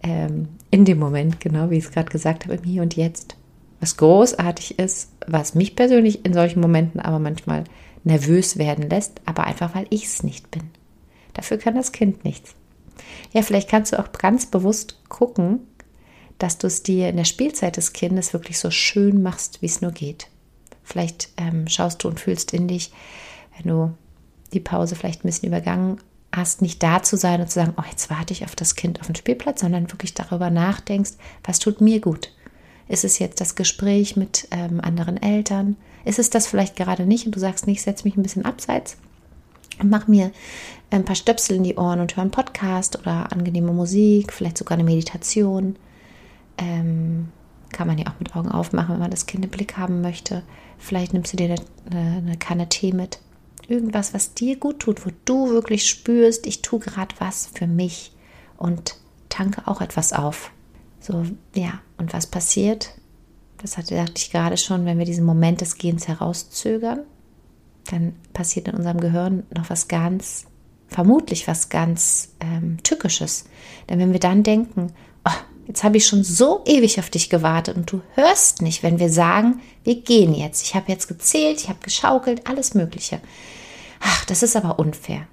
ähm, 0.04 0.48
in 0.70 0.86
dem 0.86 1.00
Moment, 1.00 1.42
genau 1.42 1.70
wie 1.70 1.80
ich 1.80 1.84
es 1.84 1.92
gerade 1.92 2.10
gesagt 2.10 2.46
habe, 2.46 2.56
im 2.56 2.64
Hier 2.64 2.82
und 2.82 2.96
Jetzt. 2.96 3.36
Was 3.82 3.98
großartig 3.98 4.80
ist, 4.80 5.12
was 5.28 5.54
mich 5.54 5.76
persönlich 5.76 6.24
in 6.24 6.34
solchen 6.34 6.62
Momenten 6.62 7.02
aber 7.02 7.20
manchmal 7.20 7.66
nervös 8.06 8.58
werden 8.58 8.90
lässt, 8.90 9.20
aber 9.26 9.44
einfach 9.44 9.76
weil 9.76 9.88
ich 9.90 10.06
es 10.06 10.24
nicht 10.24 10.50
bin. 10.50 10.64
Dafür 11.34 11.58
kann 11.58 11.76
das 11.76 11.92
Kind 11.92 12.24
nichts. 12.24 12.56
Ja, 13.34 13.42
vielleicht 13.42 13.70
kannst 13.70 13.92
du 13.92 14.00
auch 14.00 14.14
ganz 14.14 14.46
bewusst 14.46 14.98
gucken, 15.10 15.60
dass 16.42 16.58
du 16.58 16.68
es 16.68 16.82
dir 16.84 17.10
in 17.10 17.18
der 17.18 17.26
Spielzeit 17.26 17.78
des 17.78 17.94
Kindes 17.94 18.34
wirklich 18.34 18.58
so 18.58 18.72
schön 18.72 19.22
machst, 19.22 19.62
wie 19.62 19.68
es 19.68 19.82
nur 19.82 19.92
geht. 19.92 20.28
Vielleicht 20.84 21.30
ähm, 21.38 21.68
schaust 21.68 22.04
du 22.04 22.08
und 22.08 22.20
fühlst 22.20 22.54
in 22.54 22.68
dich, 22.68 22.92
wenn 23.56 23.72
du 23.72 23.94
die 24.54 24.60
Pause 24.60 24.96
vielleicht 24.96 25.24
ein 25.24 25.28
bisschen 25.28 25.50
übergangen 25.50 25.98
hast, 26.34 26.62
nicht 26.62 26.82
da 26.82 27.04
zu 27.04 27.18
sein 27.18 27.42
und 27.42 27.48
zu 27.48 27.56
sagen, 27.56 27.74
oh, 27.78 27.84
jetzt 27.90 28.10
warte 28.10 28.34
ich 28.34 28.44
auf 28.44 28.56
das 28.56 28.76
Kind 28.76 29.00
auf 29.00 29.08
den 29.08 29.16
Spielplatz, 29.16 29.62
sondern 29.62 29.92
wirklich 29.92 30.14
darüber 30.14 30.50
nachdenkst, 30.50 31.12
was 31.44 31.60
tut 31.60 31.80
mir 31.80 32.00
gut. 32.00 32.34
Ist 32.88 33.04
es 33.06 33.20
jetzt 33.20 33.40
das 33.40 33.56
Gespräch 33.56 34.16
mit 34.16 34.48
ähm, 34.52 34.82
anderen 34.82 35.22
Eltern? 35.22 35.78
Ist 36.06 36.20
es 36.20 36.30
das 36.30 36.48
vielleicht 36.48 36.76
gerade 36.76 37.06
nicht 37.06 37.26
und 37.26 37.36
du 37.36 37.40
sagst 37.40 37.68
nicht, 37.68 37.82
setz 37.82 38.04
mich 38.04 38.18
ein 38.18 38.24
bisschen 38.24 38.46
abseits 38.46 38.98
und 39.80 39.90
mach 39.90 40.08
mir 40.08 40.32
ein 40.90 41.06
paar 41.06 41.16
Stöpsel 41.16 41.58
in 41.58 41.64
die 41.64 41.76
Ohren 41.76 42.00
und 42.00 42.16
hör 42.16 42.22
einen 42.22 42.32
Podcast 42.32 43.00
oder 43.00 43.32
angenehme 43.32 43.72
Musik, 43.72 44.34
vielleicht 44.34 44.58
sogar 44.58 44.78
eine 44.78 44.84
Meditation. 44.84 45.76
Ähm, 46.58 47.30
kann 47.72 47.88
man 47.88 47.98
ja 47.98 48.08
auch 48.08 48.20
mit 48.20 48.36
Augen 48.36 48.50
aufmachen, 48.50 48.94
wenn 48.94 49.00
man 49.00 49.12
das 49.12 49.26
Kind 49.26 49.46
im 49.46 49.52
Blick 49.52 49.78
haben 49.78 50.02
möchte. 50.02 50.44
Vielleicht 50.78 51.14
nimmst 51.14 51.34
du 51.34 51.38
dir 51.38 51.56
eine, 51.90 52.18
eine 52.18 52.38
Kanne 52.38 52.70
Tee 52.70 52.92
mit. 52.92 53.20
Irgendwas, 53.68 54.14
was 54.14 54.34
dir 54.34 54.58
gut 54.58 54.80
tut, 54.80 55.06
wo 55.06 55.12
du 55.26 55.50
wirklich 55.50 55.88
spürst, 55.88 56.46
ich 56.46 56.62
tue 56.62 56.80
gerade 56.80 57.16
was 57.20 57.48
für 57.54 57.68
mich 57.68 58.12
und 58.58 58.96
tanke 59.30 59.68
auch 59.68 59.82
etwas 59.82 60.14
auf. 60.14 60.52
So, 61.00 61.26
ja, 61.56 61.80
und 61.98 62.14
was 62.14 62.28
passiert? 62.28 62.94
Das 63.62 63.78
hatte, 63.78 63.96
sagte 63.96 64.14
ich 64.18 64.32
gerade 64.32 64.58
schon, 64.58 64.86
wenn 64.86 64.98
wir 64.98 65.06
diesen 65.06 65.26
Moment 65.26 65.62
des 65.62 65.78
Gehens 65.78 66.08
herauszögern, 66.08 67.02
dann 67.90 68.16
passiert 68.34 68.68
in 68.68 68.76
unserem 68.76 69.00
Gehirn 69.00 69.44
noch 69.56 69.70
was 69.70 69.88
ganz, 69.88 70.46
vermutlich 70.88 71.48
was 71.48 71.70
ganz 71.70 72.34
ähm, 72.40 72.78
Tückisches. 72.84 73.46
Denn 73.90 74.00
wenn 74.00 74.14
wir 74.14 74.20
dann 74.20 74.44
denken, 74.44 74.94
jetzt 75.72 75.86
habe 75.86 75.96
ich 75.96 76.06
schon 76.06 76.26
so 76.26 76.64
ewig 76.66 77.00
auf 77.00 77.10
dich 77.10 77.30
gewartet 77.30 77.78
und 77.78 77.90
du 77.90 78.02
hörst 78.16 78.62
nicht, 78.62 78.84
wenn 78.84 79.00
wir 79.00 79.10
sagen, 79.10 79.62
wir 79.86 80.02
gehen 80.02 80.34
jetzt. 80.34 80.64
Ich 80.64 80.76
habe 80.76 80.92
jetzt 80.92 81.08
gezählt, 81.08 81.62
ich 81.62 81.70
habe 81.70 81.80
geschaukelt, 81.82 82.46
alles 82.46 82.74
Mögliche. 82.74 83.22
Ach, 84.02 84.26
das 84.26 84.44
ist 84.44 84.58
aber 84.58 84.80
unfair. 84.80 85.28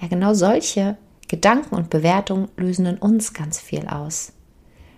Ja, 0.00 0.08
genau 0.08 0.34
solche 0.34 0.96
Gedanken 1.28 1.76
und 1.76 1.90
Bewertungen 1.90 2.48
lösen 2.56 2.86
in 2.86 2.98
uns 2.98 3.34
ganz 3.34 3.60
viel 3.60 3.86
aus. 3.86 4.32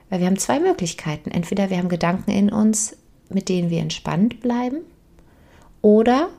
Weil 0.08 0.20
wir 0.20 0.26
haben 0.26 0.38
zwei 0.38 0.58
Möglichkeiten. 0.58 1.30
Entweder 1.30 1.68
wir 1.68 1.76
haben 1.76 1.90
Gedanken 1.90 2.30
in 2.30 2.50
uns, 2.50 2.96
mit 3.28 3.50
denen 3.50 3.68
wir 3.68 3.80
entspannt 3.80 4.40
bleiben, 4.40 4.78
oder 5.82 6.30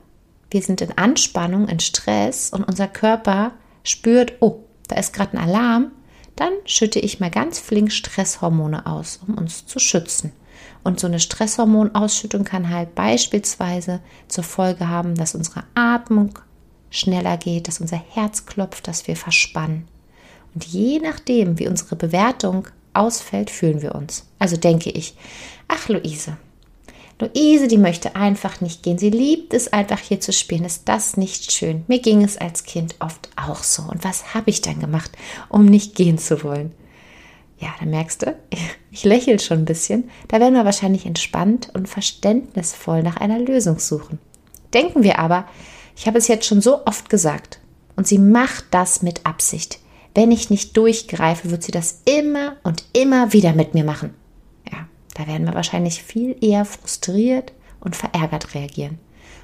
wir 0.50 0.62
sind 0.62 0.80
in 0.80 0.98
Anspannung, 0.98 1.68
in 1.68 1.78
Stress 1.78 2.50
und 2.50 2.64
unser 2.64 2.88
Körper 2.88 3.52
spürt, 3.84 4.32
oh, 4.40 4.64
da 4.88 4.96
ist 4.96 5.12
gerade 5.12 5.38
ein 5.38 5.48
Alarm, 5.48 5.92
dann 6.36 6.52
schütte 6.64 6.98
ich 6.98 7.20
mal 7.20 7.30
ganz 7.30 7.58
flink 7.58 7.92
Stresshormone 7.92 8.86
aus, 8.86 9.20
um 9.26 9.34
uns 9.34 9.66
zu 9.66 9.78
schützen. 9.78 10.32
Und 10.84 10.98
so 10.98 11.06
eine 11.06 11.20
Stresshormonausschüttung 11.20 12.44
kann 12.44 12.70
halt 12.70 12.94
beispielsweise 12.94 14.00
zur 14.28 14.44
Folge 14.44 14.88
haben, 14.88 15.14
dass 15.14 15.34
unsere 15.34 15.64
Atmung 15.74 16.38
schneller 16.90 17.36
geht, 17.36 17.68
dass 17.68 17.80
unser 17.80 17.96
Herz 17.96 18.46
klopft, 18.46 18.88
dass 18.88 19.06
wir 19.06 19.16
verspannen. 19.16 19.86
Und 20.54 20.64
je 20.64 20.98
nachdem, 20.98 21.58
wie 21.58 21.68
unsere 21.68 21.96
Bewertung 21.96 22.68
ausfällt, 22.94 23.50
fühlen 23.50 23.80
wir 23.80 23.94
uns. 23.94 24.26
Also 24.38 24.56
denke 24.56 24.90
ich, 24.90 25.14
ach 25.68 25.88
Luise, 25.88 26.36
Luise, 27.22 27.68
die 27.68 27.78
möchte 27.78 28.16
einfach 28.16 28.60
nicht 28.60 28.82
gehen. 28.82 28.98
Sie 28.98 29.10
liebt 29.10 29.54
es 29.54 29.72
einfach 29.72 29.98
hier 29.98 30.20
zu 30.20 30.32
spielen. 30.32 30.64
Ist 30.64 30.88
das 30.88 31.16
nicht 31.16 31.52
schön? 31.52 31.84
Mir 31.86 32.00
ging 32.00 32.22
es 32.24 32.36
als 32.36 32.64
Kind 32.64 32.96
oft 33.00 33.28
auch 33.36 33.62
so. 33.62 33.82
Und 33.82 34.04
was 34.04 34.34
habe 34.34 34.50
ich 34.50 34.60
dann 34.60 34.80
gemacht, 34.80 35.12
um 35.48 35.64
nicht 35.64 35.94
gehen 35.94 36.18
zu 36.18 36.42
wollen? 36.42 36.72
Ja, 37.58 37.68
da 37.78 37.86
merkst 37.86 38.22
du, 38.22 38.36
ich 38.90 39.04
lächle 39.04 39.38
schon 39.38 39.60
ein 39.60 39.64
bisschen. 39.64 40.10
Da 40.28 40.40
werden 40.40 40.54
wir 40.54 40.64
wahrscheinlich 40.64 41.06
entspannt 41.06 41.70
und 41.74 41.88
verständnisvoll 41.88 43.02
nach 43.02 43.16
einer 43.16 43.38
Lösung 43.38 43.78
suchen. 43.78 44.18
Denken 44.74 45.02
wir 45.02 45.18
aber, 45.18 45.46
ich 45.96 46.06
habe 46.06 46.18
es 46.18 46.28
jetzt 46.28 46.46
schon 46.46 46.60
so 46.60 46.84
oft 46.86 47.08
gesagt, 47.08 47.60
und 47.94 48.06
sie 48.06 48.18
macht 48.18 48.64
das 48.70 49.02
mit 49.02 49.26
Absicht. 49.26 49.78
Wenn 50.14 50.30
ich 50.30 50.50
nicht 50.50 50.76
durchgreife, 50.76 51.50
wird 51.50 51.62
sie 51.62 51.72
das 51.72 52.00
immer 52.04 52.56
und 52.64 52.84
immer 52.92 53.32
wieder 53.32 53.52
mit 53.52 53.74
mir 53.74 53.84
machen. 53.84 54.14
Da 55.14 55.26
werden 55.26 55.46
wir 55.46 55.54
wahrscheinlich 55.54 56.02
viel 56.02 56.36
eher 56.40 56.64
frustriert 56.64 57.52
und 57.80 57.96
verärgert 57.96 58.54
reagieren. 58.54 58.98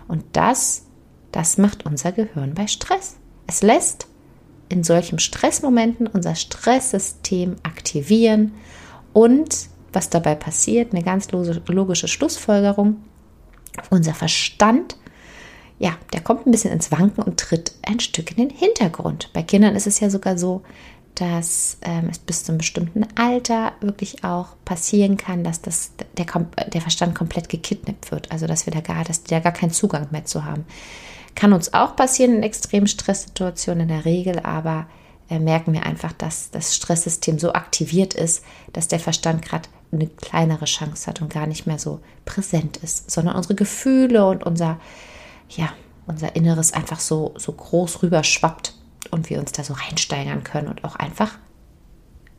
Und 0.07 0.25
das, 0.33 0.87
das 1.33 1.59
macht 1.59 1.85
unser 1.85 2.13
Gehirn 2.13 2.55
bei 2.55 2.67
Stress. 2.67 3.17
Es 3.47 3.63
lässt 3.63 4.07
in 4.69 4.85
solchen 4.85 5.19
Stressmomenten 5.19 6.07
unser 6.07 6.35
Stresssystem 6.35 7.57
aktivieren 7.63 8.53
und 9.13 9.69
was 9.93 10.11
dabei 10.11 10.35
passiert, 10.35 10.93
eine 10.93 11.03
ganz 11.03 11.31
logische 11.33 12.09
Schlussfolgerung, 12.09 12.99
unser 13.91 14.13
Verstand, 14.13 14.97
ja, 15.79 15.97
der 16.13 16.21
kommt 16.21 16.47
ein 16.47 16.51
bisschen 16.51 16.73
ins 16.73 16.91
Wanken 16.91 17.23
und 17.23 17.39
tritt 17.39 17.75
ein 17.87 18.01
Stück 18.01 18.33
in 18.33 18.49
den 18.49 18.51
Hintergrund. 18.51 19.31
Bei 19.33 19.43
Kindern 19.43 19.77
ist 19.77 19.87
es 19.87 20.01
ja 20.01 20.11
sogar 20.11 20.37
so, 20.37 20.63
dass 21.21 21.79
ähm, 21.83 22.09
es 22.11 22.19
bis 22.19 22.45
zu 22.45 22.53
einem 22.53 22.59
bestimmten 22.59 23.07
Alter 23.17 23.73
wirklich 23.81 24.23
auch 24.23 24.49
passieren 24.65 25.17
kann, 25.17 25.43
dass 25.43 25.61
das, 25.61 25.93
der, 26.17 26.27
der 26.69 26.81
Verstand 26.81 27.15
komplett 27.17 27.49
gekidnappt 27.49 28.13
wird. 28.13 28.31
Also 28.31 28.47
dass 28.47 28.67
wir 28.67 28.73
da 28.73 28.81
gar, 28.81 29.03
dass 29.05 29.25
die 29.25 29.31
da 29.31 29.41
gar 29.41 29.53
keinen 29.53 29.73
Zugang 29.73 30.07
mehr 30.11 30.25
zu 30.25 30.45
haben. 30.45 30.65
Kann 31.35 31.53
uns 31.53 31.75
auch 31.75 31.97
passieren 31.97 32.37
in 32.37 32.43
extremen 32.43 32.87
Stresssituationen 32.87 33.83
in 33.83 33.89
der 33.89 34.05
Regel, 34.05 34.41
aber 34.41 34.87
äh, 35.29 35.41
merken 35.41 35.73
wir 35.73 35.85
einfach, 35.85 36.13
dass 36.13 36.51
das 36.51 36.77
Stresssystem 36.77 37.39
so 37.39 37.53
aktiviert 37.53 38.15
ist, 38.15 38.45
dass 38.73 38.89
der 38.89 39.01
Verstand 39.01 39.43
gerade 39.43 39.69
eine 39.91 40.07
kleinere 40.07 40.67
Chance 40.67 41.07
hat 41.07 41.21
und 41.21 41.33
gar 41.33 41.47
nicht 41.47 41.67
mehr 41.67 41.79
so 41.79 42.01
präsent 42.25 42.77
ist, 42.79 43.11
sondern 43.11 43.37
unsere 43.37 43.55
Gefühle 43.55 44.27
und 44.27 44.45
unser, 44.45 44.79
ja, 45.49 45.71
unser 46.07 46.37
Inneres 46.37 46.73
einfach 46.73 47.01
so, 47.01 47.35
so 47.37 47.53
groß 47.53 48.03
rüber 48.03 48.23
und 49.13 49.31
wir 49.31 49.39
uns 49.39 49.53
da 49.53 49.65
so 49.65 49.75
reinsteigern 49.75 50.45
können 50.45 50.69
und 50.69 50.85
auch 50.85 50.97
einfach 50.97 51.39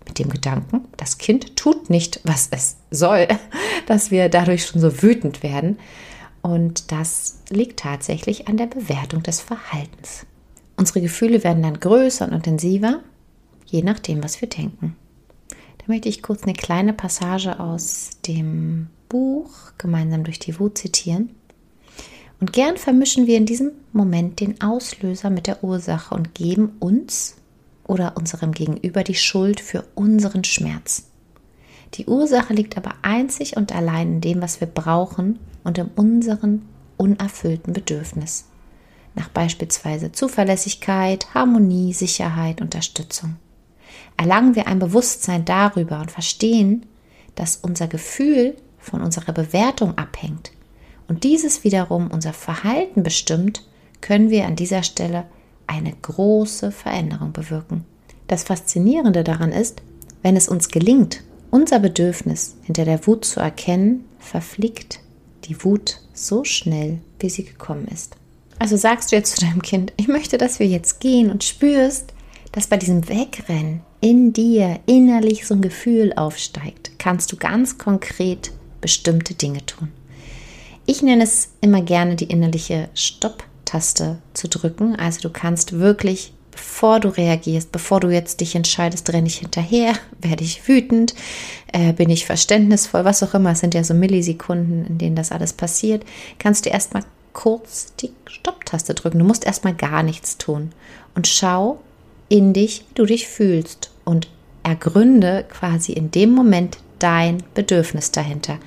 mit 0.07 0.19
dem 0.19 0.29
Gedanken, 0.29 0.85
das 0.97 1.17
Kind 1.17 1.55
tut 1.55 1.89
nicht, 1.89 2.19
was 2.23 2.49
es 2.51 2.77
soll, 2.91 3.27
dass 3.85 4.11
wir 4.11 4.29
dadurch 4.29 4.65
schon 4.65 4.81
so 4.81 5.01
wütend 5.01 5.43
werden. 5.43 5.79
Und 6.41 6.91
das 6.91 7.39
liegt 7.49 7.79
tatsächlich 7.79 8.47
an 8.47 8.57
der 8.57 8.67
Bewertung 8.67 9.23
des 9.23 9.41
Verhaltens. 9.41 10.25
Unsere 10.77 11.01
Gefühle 11.01 11.43
werden 11.43 11.63
dann 11.63 11.79
größer 11.79 12.25
und 12.25 12.33
intensiver, 12.33 13.01
je 13.65 13.83
nachdem, 13.83 14.23
was 14.23 14.39
wir 14.41 14.47
denken. 14.47 14.95
Da 15.49 15.85
möchte 15.87 16.09
ich 16.09 16.23
kurz 16.23 16.43
eine 16.43 16.53
kleine 16.53 16.93
Passage 16.93 17.59
aus 17.59 18.11
dem 18.25 18.87
Buch 19.09 19.49
Gemeinsam 19.77 20.23
durch 20.23 20.39
die 20.39 20.57
Wut 20.59 20.77
zitieren. 20.77 21.35
Und 22.39 22.53
gern 22.53 22.77
vermischen 22.77 23.27
wir 23.27 23.37
in 23.37 23.45
diesem 23.45 23.71
Moment 23.91 24.39
den 24.39 24.61
Auslöser 24.61 25.29
mit 25.29 25.47
der 25.47 25.63
Ursache 25.63 26.15
und 26.15 26.33
geben 26.33 26.77
uns 26.79 27.35
oder 27.85 28.15
unserem 28.15 28.53
Gegenüber 28.53 29.03
die 29.03 29.15
Schuld 29.15 29.59
für 29.59 29.83
unseren 29.95 30.43
Schmerz. 30.43 31.07
Die 31.95 32.05
Ursache 32.05 32.53
liegt 32.53 32.77
aber 32.77 32.93
einzig 33.01 33.57
und 33.57 33.75
allein 33.75 34.13
in 34.13 34.21
dem, 34.21 34.41
was 34.41 34.61
wir 34.61 34.67
brauchen 34.67 35.39
und 35.63 35.77
in 35.77 35.87
unserem 35.95 36.61
unerfüllten 36.97 37.73
Bedürfnis. 37.73 38.45
Nach 39.15 39.27
beispielsweise 39.29 40.11
Zuverlässigkeit, 40.11 41.33
Harmonie, 41.33 41.93
Sicherheit, 41.93 42.61
Unterstützung. 42.61 43.37
Erlangen 44.17 44.55
wir 44.55 44.67
ein 44.67 44.79
Bewusstsein 44.79 45.45
darüber 45.45 45.99
und 45.99 46.11
verstehen, 46.11 46.85
dass 47.35 47.57
unser 47.57 47.87
Gefühl 47.87 48.55
von 48.77 49.01
unserer 49.01 49.33
Bewertung 49.33 49.97
abhängt, 49.97 50.51
und 51.09 51.23
dieses 51.23 51.63
wiederum 51.63 52.09
unser 52.11 52.33
Verhalten 52.33 53.03
bestimmt, 53.03 53.65
können 53.99 54.29
wir 54.29 54.45
an 54.45 54.55
dieser 54.55 54.83
Stelle 54.83 55.25
eine 55.67 55.91
große 56.01 56.71
Veränderung 56.71 57.33
bewirken. 57.33 57.83
Das 58.27 58.43
Faszinierende 58.43 59.23
daran 59.23 59.51
ist, 59.51 59.81
wenn 60.21 60.37
es 60.37 60.47
uns 60.47 60.69
gelingt, 60.69 61.23
unser 61.51 61.79
Bedürfnis 61.79 62.55
hinter 62.63 62.85
der 62.85 63.05
Wut 63.07 63.25
zu 63.25 63.39
erkennen, 63.39 64.05
verfliegt 64.19 64.99
die 65.45 65.63
Wut 65.63 65.99
so 66.13 66.43
schnell, 66.43 66.99
wie 67.19 67.29
sie 67.29 67.43
gekommen 67.43 67.87
ist. 67.87 68.15
Also 68.59 68.77
sagst 68.77 69.11
du 69.11 69.15
jetzt 69.15 69.35
zu 69.35 69.45
deinem 69.45 69.61
Kind, 69.61 69.93
ich 69.97 70.07
möchte, 70.07 70.37
dass 70.37 70.59
wir 70.59 70.67
jetzt 70.67 70.99
gehen 70.99 71.31
und 71.31 71.43
spürst, 71.43 72.13
dass 72.51 72.67
bei 72.67 72.77
diesem 72.77 73.07
Wegrennen 73.09 73.81
in 74.01 74.33
dir 74.33 74.79
innerlich 74.85 75.47
so 75.47 75.55
ein 75.55 75.61
Gefühl 75.61 76.13
aufsteigt, 76.13 76.91
kannst 76.99 77.31
du 77.31 77.37
ganz 77.37 77.77
konkret 77.77 78.51
bestimmte 78.81 79.33
Dinge 79.33 79.65
tun. 79.65 79.89
Ich 80.89 81.03
nenne 81.03 81.23
es 81.23 81.49
immer 81.61 81.83
gerne 81.83 82.15
die 82.15 82.31
innerliche 82.31 82.89
Stopp-Taste 82.95 84.17
zu 84.33 84.47
drücken. 84.47 84.95
Also 84.95 85.21
du 85.21 85.29
kannst 85.29 85.73
wirklich, 85.73 86.33
bevor 86.49 86.99
du 86.99 87.09
reagierst, 87.09 87.71
bevor 87.71 87.99
du 87.99 88.09
jetzt 88.09 88.41
dich 88.41 88.55
entscheidest, 88.55 89.13
renne 89.13 89.27
ich 89.27 89.35
hinterher, 89.35 89.93
werde 90.19 90.43
ich 90.43 90.67
wütend, 90.67 91.13
äh, 91.73 91.93
bin 91.93 92.09
ich 92.09 92.25
verständnisvoll, 92.25 93.05
was 93.05 93.21
auch 93.21 93.35
immer. 93.35 93.51
Es 93.51 93.59
sind 93.59 93.75
ja 93.75 93.83
so 93.83 93.93
Millisekunden, 93.93 94.83
in 94.83 94.97
denen 94.97 95.15
das 95.15 95.31
alles 95.31 95.53
passiert. 95.53 96.03
Kannst 96.39 96.65
du 96.65 96.71
erstmal 96.71 97.03
kurz 97.33 97.93
die 97.99 98.09
Stopp-Taste 98.25 98.95
drücken. 98.95 99.19
Du 99.19 99.25
musst 99.25 99.45
erstmal 99.45 99.75
gar 99.75 100.01
nichts 100.01 100.39
tun. 100.39 100.71
Und 101.13 101.27
schau 101.27 101.79
in 102.29 102.51
dich, 102.51 102.83
wie 102.89 102.95
du 102.95 103.05
dich 103.05 103.27
fühlst. 103.27 103.91
Und 104.05 104.27
ergründe 104.63 105.45
quasi 105.47 105.91
in 105.91 106.09
dem 106.09 106.31
Moment 106.31 106.79
dein 106.97 107.43
Bedürfnis 107.53 108.09
dahinter. 108.09 108.57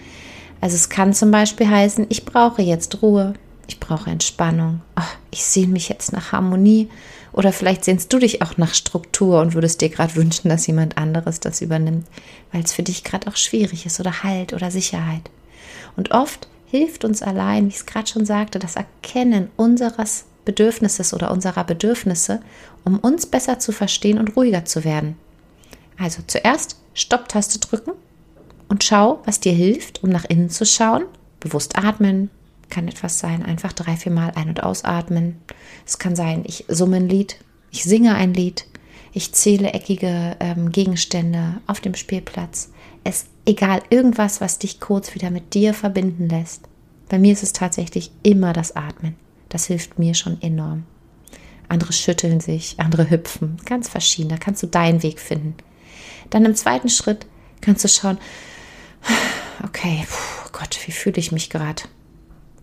Also 0.62 0.76
es 0.76 0.88
kann 0.88 1.12
zum 1.12 1.32
Beispiel 1.32 1.68
heißen, 1.68 2.06
ich 2.08 2.24
brauche 2.24 2.62
jetzt 2.62 3.02
Ruhe, 3.02 3.34
ich 3.66 3.80
brauche 3.80 4.08
Entspannung, 4.08 4.80
oh, 4.96 5.02
ich 5.32 5.44
sehne 5.44 5.72
mich 5.72 5.88
jetzt 5.88 6.12
nach 6.12 6.30
Harmonie 6.30 6.88
oder 7.32 7.52
vielleicht 7.52 7.84
sehnst 7.84 8.12
du 8.12 8.20
dich 8.20 8.42
auch 8.42 8.56
nach 8.58 8.72
Struktur 8.72 9.40
und 9.40 9.54
würdest 9.54 9.80
dir 9.80 9.88
gerade 9.88 10.14
wünschen, 10.14 10.48
dass 10.48 10.68
jemand 10.68 10.98
anderes 10.98 11.40
das 11.40 11.62
übernimmt, 11.62 12.06
weil 12.52 12.62
es 12.62 12.72
für 12.72 12.84
dich 12.84 13.02
gerade 13.02 13.26
auch 13.26 13.34
schwierig 13.34 13.86
ist 13.86 13.98
oder 13.98 14.22
Halt 14.22 14.52
oder 14.52 14.70
Sicherheit. 14.70 15.30
Und 15.96 16.12
oft 16.12 16.46
hilft 16.66 17.04
uns 17.04 17.22
allein, 17.22 17.64
wie 17.64 17.70
ich 17.70 17.76
es 17.78 17.86
gerade 17.86 18.06
schon 18.06 18.24
sagte, 18.24 18.60
das 18.60 18.76
Erkennen 18.76 19.50
unseres 19.56 20.26
Bedürfnisses 20.44 21.12
oder 21.12 21.32
unserer 21.32 21.64
Bedürfnisse, 21.64 22.40
um 22.84 23.00
uns 23.00 23.26
besser 23.26 23.58
zu 23.58 23.72
verstehen 23.72 24.16
und 24.16 24.36
ruhiger 24.36 24.64
zu 24.64 24.84
werden. 24.84 25.16
Also 25.98 26.22
zuerst 26.24 26.76
Stopptaste 26.94 27.58
drücken 27.58 27.94
und 28.68 28.84
schau, 28.84 29.20
was 29.24 29.40
dir 29.40 29.52
hilft, 29.52 30.02
um 30.02 30.10
nach 30.10 30.24
innen 30.24 30.50
zu 30.50 30.64
schauen. 30.66 31.04
Bewusst 31.40 31.76
atmen, 31.76 32.30
kann 32.70 32.88
etwas 32.88 33.18
sein, 33.18 33.42
einfach 33.42 33.72
drei, 33.72 33.96
vier 33.96 34.12
Mal 34.12 34.32
ein- 34.34 34.48
und 34.48 34.62
ausatmen. 34.62 35.36
Es 35.86 35.98
kann 35.98 36.16
sein, 36.16 36.44
ich 36.46 36.64
summe 36.68 36.96
ein 36.96 37.08
Lied, 37.08 37.36
ich 37.70 37.84
singe 37.84 38.14
ein 38.14 38.34
Lied, 38.34 38.66
ich 39.12 39.32
zähle 39.32 39.72
eckige 39.72 40.36
ähm, 40.40 40.72
Gegenstände 40.72 41.60
auf 41.66 41.80
dem 41.80 41.94
Spielplatz. 41.94 42.70
Es 43.04 43.26
egal, 43.44 43.82
irgendwas, 43.90 44.40
was 44.40 44.58
dich 44.58 44.80
kurz 44.80 45.14
wieder 45.14 45.30
mit 45.30 45.54
dir 45.54 45.74
verbinden 45.74 46.28
lässt. 46.28 46.62
Bei 47.08 47.18
mir 47.18 47.32
ist 47.32 47.42
es 47.42 47.52
tatsächlich 47.52 48.10
immer 48.22 48.52
das 48.52 48.74
Atmen. 48.74 49.16
Das 49.48 49.66
hilft 49.66 49.98
mir 49.98 50.14
schon 50.14 50.40
enorm. 50.40 50.84
Andere 51.68 51.92
schütteln 51.92 52.40
sich, 52.40 52.76
andere 52.78 53.10
hüpfen, 53.10 53.58
ganz 53.64 53.88
verschieden. 53.88 54.30
Da 54.30 54.36
kannst 54.36 54.62
du 54.62 54.66
deinen 54.66 55.02
Weg 55.02 55.20
finden. 55.20 55.54
Dann 56.30 56.44
im 56.44 56.54
zweiten 56.54 56.88
Schritt 56.88 57.26
kannst 57.60 57.84
du 57.84 57.88
schauen, 57.88 58.18
okay, 59.64 60.06
puh, 60.08 60.50
Gott, 60.52 60.78
wie 60.86 60.92
fühle 60.92 61.18
ich 61.18 61.32
mich 61.32 61.50
gerade? 61.50 61.82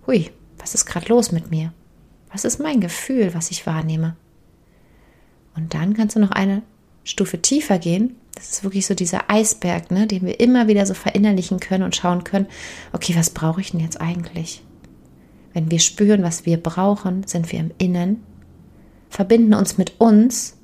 hui, 0.09 0.31
was 0.57 0.73
ist 0.73 0.87
gerade 0.87 1.07
los 1.07 1.31
mit 1.31 1.51
mir? 1.51 1.71
Was 2.31 2.43
ist 2.43 2.59
mein 2.59 2.81
Gefühl, 2.81 3.33
was 3.35 3.51
ich 3.51 3.67
wahrnehme? 3.67 4.15
Und 5.55 5.75
dann 5.75 5.93
kannst 5.93 6.15
du 6.15 6.19
noch 6.19 6.31
eine 6.31 6.63
Stufe 7.03 7.41
tiefer 7.41 7.77
gehen. 7.77 8.15
Das 8.33 8.49
ist 8.51 8.63
wirklich 8.63 8.87
so 8.87 8.95
dieser 8.95 9.29
Eisberg, 9.29 9.91
ne, 9.91 10.07
den 10.07 10.25
wir 10.25 10.39
immer 10.39 10.67
wieder 10.67 10.85
so 10.87 10.95
verinnerlichen 10.95 11.59
können 11.59 11.83
und 11.83 11.95
schauen 11.95 12.23
können, 12.23 12.47
okay, 12.91 13.15
was 13.15 13.29
brauche 13.29 13.61
ich 13.61 13.71
denn 13.71 13.81
jetzt 13.81 14.01
eigentlich? 14.01 14.63
Wenn 15.53 15.69
wir 15.69 15.79
spüren, 15.79 16.23
was 16.23 16.45
wir 16.47 16.57
brauchen, 16.57 17.27
sind 17.27 17.51
wir 17.51 17.59
im 17.59 17.71
Innen, 17.77 18.23
verbinden 19.09 19.53
uns 19.53 19.77
mit 19.77 19.99
uns 19.99 20.57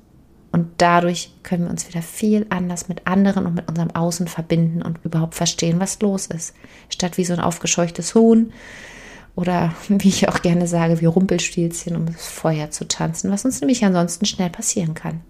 und 0.56 0.68
dadurch 0.78 1.32
können 1.42 1.64
wir 1.64 1.70
uns 1.70 1.86
wieder 1.86 2.00
viel 2.00 2.46
anders 2.48 2.88
mit 2.88 3.06
anderen 3.06 3.44
und 3.44 3.54
mit 3.54 3.68
unserem 3.68 3.90
Außen 3.90 4.26
verbinden 4.26 4.80
und 4.80 4.98
überhaupt 5.04 5.34
verstehen, 5.34 5.80
was 5.80 6.00
los 6.00 6.28
ist. 6.28 6.54
Statt 6.88 7.18
wie 7.18 7.26
so 7.26 7.34
ein 7.34 7.40
aufgescheuchtes 7.40 8.14
Huhn 8.14 8.54
oder 9.34 9.74
wie 9.90 10.08
ich 10.08 10.30
auch 10.30 10.40
gerne 10.40 10.66
sage, 10.66 11.02
wie 11.02 11.04
Rumpelstilzchen 11.04 11.94
um 11.94 12.06
das 12.06 12.26
Feuer 12.26 12.70
zu 12.70 12.88
tanzen, 12.88 13.30
was 13.30 13.44
uns 13.44 13.60
nämlich 13.60 13.84
ansonsten 13.84 14.24
schnell 14.24 14.48
passieren 14.48 14.94
kann. 14.94 15.20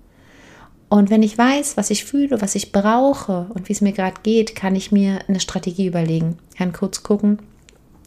Und 0.88 1.11
wenn 1.11 1.25
ich 1.25 1.37
weiß, 1.37 1.76
was 1.76 1.90
ich 1.90 2.04
fühle, 2.04 2.40
was 2.40 2.54
ich 2.54 2.71
brauche 2.71 3.49
und 3.52 3.68
wie 3.68 3.73
es 3.73 3.80
mir 3.80 3.92
gerade 3.92 4.21
geht, 4.23 4.54
kann 4.54 4.76
ich 4.76 4.92
mir 4.92 5.18
eine 5.26 5.40
Strategie 5.40 5.88
überlegen. 5.88 6.38
Kann 6.56 6.73
kurz 6.73 7.02
gucken, 7.02 7.40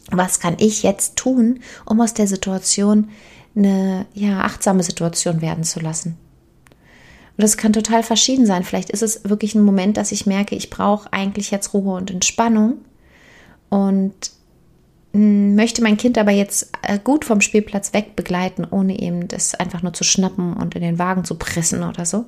was 0.09 0.39
kann 0.39 0.55
ich 0.57 0.83
jetzt 0.83 1.17
tun, 1.17 1.59
um 1.83 1.99
aus 1.99 2.13
der 2.13 2.27
Situation 2.27 3.09
eine 3.57 4.05
ja, 4.13 4.39
achtsame 4.39 4.83
Situation 4.83 5.41
werden 5.41 5.65
zu 5.65 5.81
lassen. 5.81 6.17
Und 7.39 7.43
das 7.43 7.55
kann 7.55 7.71
total 7.71 8.03
verschieden 8.03 8.45
sein. 8.45 8.65
Vielleicht 8.65 8.89
ist 8.89 9.01
es 9.01 9.23
wirklich 9.23 9.55
ein 9.55 9.61
Moment, 9.61 9.95
dass 9.95 10.11
ich 10.11 10.25
merke, 10.25 10.55
ich 10.55 10.69
brauche 10.69 11.13
eigentlich 11.13 11.51
jetzt 11.51 11.73
Ruhe 11.73 11.95
und 11.95 12.11
Entspannung. 12.11 12.79
Und 13.69 14.31
möchte 15.13 15.81
mein 15.81 15.95
Kind 15.95 16.17
aber 16.17 16.31
jetzt 16.31 16.69
äh, 16.81 16.99
gut 17.01 17.23
vom 17.23 17.39
Spielplatz 17.39 17.93
weg 17.93 18.17
begleiten, 18.17 18.67
ohne 18.69 18.99
eben 18.99 19.29
das 19.29 19.55
einfach 19.55 19.81
nur 19.81 19.93
zu 19.93 20.03
schnappen 20.03 20.51
und 20.51 20.75
in 20.75 20.81
den 20.81 20.99
Wagen 20.99 21.23
zu 21.23 21.35
pressen 21.35 21.81
oder 21.81 22.05
so, 22.05 22.25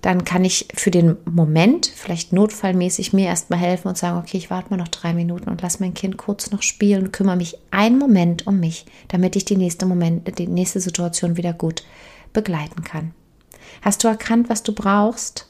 dann 0.00 0.24
kann 0.24 0.42
ich 0.42 0.68
für 0.74 0.90
den 0.90 1.18
Moment, 1.30 1.92
vielleicht 1.94 2.32
notfallmäßig, 2.32 3.12
mir 3.12 3.26
erstmal 3.26 3.58
helfen 3.58 3.88
und 3.88 3.98
sagen, 3.98 4.18
okay, 4.18 4.38
ich 4.38 4.48
warte 4.48 4.70
mal 4.70 4.78
noch 4.78 4.88
drei 4.88 5.12
Minuten 5.12 5.50
und 5.50 5.60
lasse 5.60 5.80
mein 5.80 5.92
Kind 5.92 6.16
kurz 6.16 6.50
noch 6.50 6.62
spielen 6.62 7.02
und 7.02 7.12
kümmere 7.12 7.36
mich 7.36 7.58
einen 7.70 7.98
Moment 7.98 8.46
um 8.46 8.58
mich, 8.58 8.86
damit 9.08 9.36
ich 9.36 9.44
die 9.44 9.58
nächste 9.58 9.84
Moment, 9.84 10.38
die 10.38 10.46
nächste 10.46 10.80
Situation 10.80 11.36
wieder 11.36 11.52
gut 11.52 11.84
begleiten 12.32 12.84
kann. 12.84 13.12
Hast 13.84 14.02
du 14.02 14.08
erkannt, 14.08 14.48
was 14.48 14.62
du 14.62 14.72
brauchst? 14.72 15.46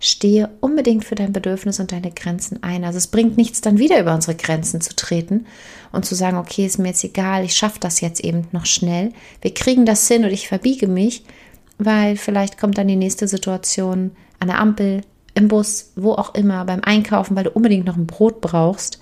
stehe 0.00 0.50
unbedingt 0.60 1.04
für 1.04 1.14
dein 1.14 1.32
Bedürfnis 1.32 1.80
und 1.80 1.90
deine 1.90 2.10
Grenzen 2.10 2.62
ein. 2.62 2.84
Also 2.84 2.98
es 2.98 3.06
bringt 3.06 3.38
nichts, 3.38 3.62
dann 3.62 3.78
wieder 3.78 3.98
über 3.98 4.14
unsere 4.14 4.36
Grenzen 4.36 4.82
zu 4.82 4.94
treten 4.94 5.46
und 5.92 6.04
zu 6.04 6.14
sagen, 6.14 6.36
okay, 6.36 6.66
ist 6.66 6.78
mir 6.78 6.88
jetzt 6.88 7.04
egal, 7.04 7.42
ich 7.42 7.56
schaffe 7.56 7.80
das 7.80 8.02
jetzt 8.02 8.20
eben 8.20 8.46
noch 8.52 8.66
schnell. 8.66 9.12
Wir 9.40 9.54
kriegen 9.54 9.86
das 9.86 10.06
hin 10.06 10.24
und 10.24 10.30
ich 10.30 10.48
verbiege 10.48 10.88
mich, 10.88 11.24
weil 11.78 12.16
vielleicht 12.16 12.58
kommt 12.58 12.76
dann 12.76 12.88
die 12.88 12.96
nächste 12.96 13.28
Situation 13.28 14.10
an 14.40 14.48
der 14.48 14.58
Ampel, 14.58 15.00
im 15.36 15.48
Bus, 15.48 15.92
wo 15.96 16.12
auch 16.12 16.34
immer, 16.34 16.64
beim 16.64 16.80
Einkaufen, 16.82 17.34
weil 17.34 17.44
du 17.44 17.50
unbedingt 17.50 17.86
noch 17.86 17.96
ein 17.96 18.06
Brot 18.06 18.40
brauchst 18.40 19.00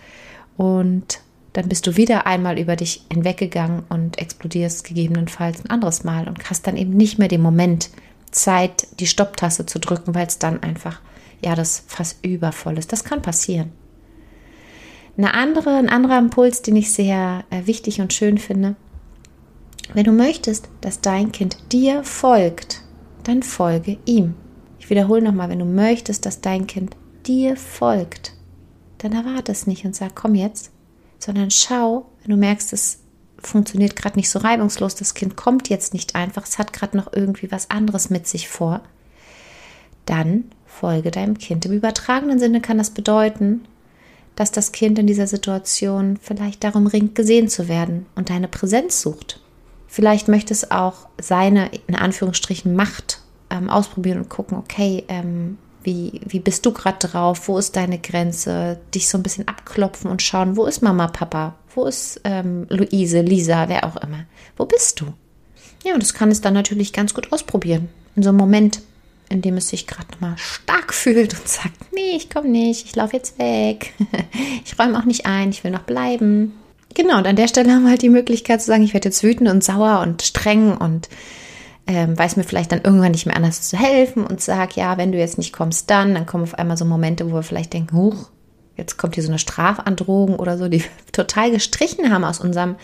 und 0.57 1.20
dann 1.52 1.68
bist 1.68 1.87
du 1.87 1.96
wieder 1.96 2.26
einmal 2.26 2.59
über 2.59 2.76
dich 2.76 3.05
hinweggegangen 3.12 3.83
und 3.90 4.18
explodierst 4.18 4.85
gegebenenfalls 4.85 5.62
ein 5.62 5.70
anderes 5.70 6.05
Mal 6.05 6.28
und 6.28 6.48
hast 6.48 6.66
dann 6.66 6.78
eben 6.78 6.96
nicht 6.96 7.18
mehr 7.18 7.28
den 7.28 7.42
Moment, 7.42 7.90
Zeit, 8.33 8.88
die 8.99 9.07
Stopptaste 9.07 9.66
zu 9.66 9.79
drücken, 9.79 10.14
weil 10.14 10.27
es 10.27 10.38
dann 10.38 10.62
einfach, 10.62 11.01
ja, 11.45 11.55
das 11.55 11.85
fast 11.87 12.25
übervoll 12.25 12.79
ist. 12.79 12.92
Das 12.92 13.05
kann 13.05 13.23
passieren. 13.23 13.73
Eine 15.16 15.35
andere, 15.35 15.77
ein 15.77 15.90
anderer 15.90 16.18
Impuls, 16.18 16.62
den 16.62 16.77
ich 16.77 16.92
sehr 16.92 17.45
äh, 17.51 17.66
wichtig 17.66 18.01
und 18.01 18.12
schön 18.12 18.38
finde, 18.38 18.77
wenn 19.95 20.05
du 20.05 20.12
möchtest, 20.12 20.68
dass 20.81 21.01
dein 21.01 21.33
Kind 21.33 21.59
dir 21.71 22.03
folgt, 22.03 22.83
dann 23.25 23.42
folge 23.42 23.99
ihm. 24.07 24.35
Ich 24.79 24.88
wiederhole 24.88 25.23
nochmal, 25.23 25.51
wenn 25.51 25.59
du 25.59 25.66
möchtest, 25.66 26.25
dass 26.25 26.40
dein 26.40 26.66
Kind 26.66 26.97
dir 27.27 27.57
folgt, 27.57 28.33
dann 28.99 29.12
erwarte 29.12 29.53
es 29.53 29.66
nicht 29.66 29.85
und 29.85 29.95
sag, 29.95 30.14
komm 30.14 30.35
jetzt, 30.35 30.73
sondern 31.18 31.51
schau, 31.51 32.07
wenn 32.23 32.31
du 32.31 32.37
merkst, 32.37 32.73
es 32.73 33.02
funktioniert 33.42 33.96
gerade 33.96 34.16
nicht 34.16 34.31
so 34.31 34.38
reibungslos, 34.38 34.94
das 34.94 35.14
Kind 35.14 35.37
kommt 35.37 35.68
jetzt 35.68 35.94
nicht 35.94 36.14
einfach, 36.14 36.44
es 36.44 36.59
hat 36.59 36.72
gerade 36.72 36.96
noch 36.96 37.12
irgendwie 37.12 37.50
was 37.50 37.70
anderes 37.70 38.11
mit 38.11 38.26
sich 38.26 38.48
vor, 38.48 38.81
dann 40.07 40.44
folge 40.66 41.11
deinem 41.11 41.38
Kind. 41.38 41.66
Im 41.66 41.72
übertragenen 41.72 42.38
Sinne 42.38 42.61
kann 42.61 42.78
das 42.78 42.90
bedeuten, 42.90 43.62
dass 44.37 44.50
das 44.50 44.72
Kind 44.72 44.98
in 44.98 45.07
dieser 45.07 45.26
Situation 45.26 46.18
vielleicht 46.20 46.64
darum 46.64 46.87
ringt, 46.87 47.14
gesehen 47.14 47.48
zu 47.48 47.68
werden 47.68 48.07
und 48.14 48.31
deine 48.31 48.48
Präsenz 48.48 49.02
sucht. 49.02 49.40
Vielleicht 49.87 50.28
möchte 50.28 50.55
es 50.55 50.70
auch 50.70 51.07
seine, 51.20 51.70
in 51.87 51.94
Anführungsstrichen, 51.94 52.74
Macht 52.74 53.20
ähm, 53.50 53.68
ausprobieren 53.68 54.18
und 54.18 54.31
gucken, 54.31 54.57
okay, 54.57 55.05
ähm, 55.09 55.59
wie, 55.83 56.21
wie 56.27 56.40
bist 56.40 56.66
du 56.66 56.73
gerade 56.73 57.07
drauf? 57.07 57.49
Wo 57.49 57.59
ist 57.59 57.77
deine 57.77 57.99
Grenze? 57.99 58.79
Dich 58.95 59.09
so 59.09 59.18
ein 59.18 59.23
bisschen 59.23 59.49
abklopfen 59.49 60.11
und 60.11 60.23
schauen, 60.23 60.57
wo 60.57 60.66
ist 60.66 60.83
Mama, 60.83 61.09
Papa? 61.09 61.57
Wo 61.75 61.85
ist 61.85 62.21
ähm, 62.25 62.66
Luise, 62.68 63.21
Lisa, 63.21 63.68
wer 63.68 63.85
auch 63.85 63.97
immer? 63.97 64.25
Wo 64.57 64.64
bist 64.66 65.01
du? 65.01 65.07
Ja, 65.85 65.95
und 65.95 66.03
das 66.03 66.14
kann 66.14 66.31
es 66.31 66.40
dann 66.40 66.55
natürlich 66.55 66.92
ganz 66.92 67.14
gut 67.14 67.33
ausprobieren. 67.33 67.88
In 68.14 68.23
so 68.23 68.29
einem 68.29 68.38
Moment, 68.38 68.83
in 69.29 69.42
dem 69.42 69.57
es 69.57 69.68
sich 69.68 69.87
gerade 69.87 70.09
mal 70.21 70.37
stark 70.37 70.95
fühlt 70.95 71.35
und 71.35 71.49
sagt, 71.49 71.92
nee, 71.92 72.16
ich 72.16 72.31
komme 72.31 72.49
nicht, 72.49 72.87
ich 72.87 72.97
laufe 72.97 73.16
jetzt 73.16 73.38
weg. 73.38 73.95
ich 74.64 74.79
räume 74.79 74.99
auch 74.99 75.05
nicht 75.05 75.27
ein, 75.27 75.51
ich 75.51 75.64
will 75.64 75.71
noch 75.71 75.83
bleiben. 75.83 76.53
Genau, 76.95 77.18
und 77.18 77.27
an 77.27 77.37
der 77.37 77.49
Stelle 77.49 77.73
haben 77.73 77.85
wir 77.85 77.90
halt 77.90 78.03
die 78.03 78.11
Möglichkeit 78.11 78.61
zu 78.61 78.66
sagen, 78.66 78.83
ich 78.83 78.92
werde 78.92 79.09
jetzt 79.09 79.23
wütend 79.23 79.49
und 79.49 79.64
sauer 79.64 80.01
und 80.01 80.23
streng 80.23 80.77
und 80.77 81.09
ähm, 81.87 82.16
weiß 82.18 82.37
mir 82.37 82.45
vielleicht 82.45 82.73
dann 82.73 82.83
irgendwann 82.83 83.12
nicht 83.12 83.27
mehr 83.27 83.37
anders 83.37 83.62
zu 83.62 83.77
helfen 83.77 84.25
und 84.25 84.40
sage, 84.40 84.75
ja, 84.77 84.99
wenn 84.99 85.12
du 85.12 85.18
jetzt 85.18 85.38
nicht 85.38 85.53
kommst, 85.53 85.90
dann, 85.90 86.14
dann 86.14 86.27
kommen 86.27 86.45
auf 86.45 86.55
einmal 86.55 86.77
so 86.77 86.85
Momente, 86.85 87.31
wo 87.31 87.35
wir 87.35 87.42
vielleicht 87.42 87.73
denken, 87.73 87.97
huch, 87.97 88.31
jetzt 88.77 88.97
kommt 88.99 89.14
hier 89.14 89.25
so 89.25 89.31
eine 89.31 89.38
Strafandrohung 89.38 90.37
oder 90.37 90.59
so, 90.59 90.68
die 90.68 90.85
total 91.12 91.51
gestrichen 91.51 92.12
haben 92.12 92.25
aus 92.25 92.40
unserem, 92.40 92.77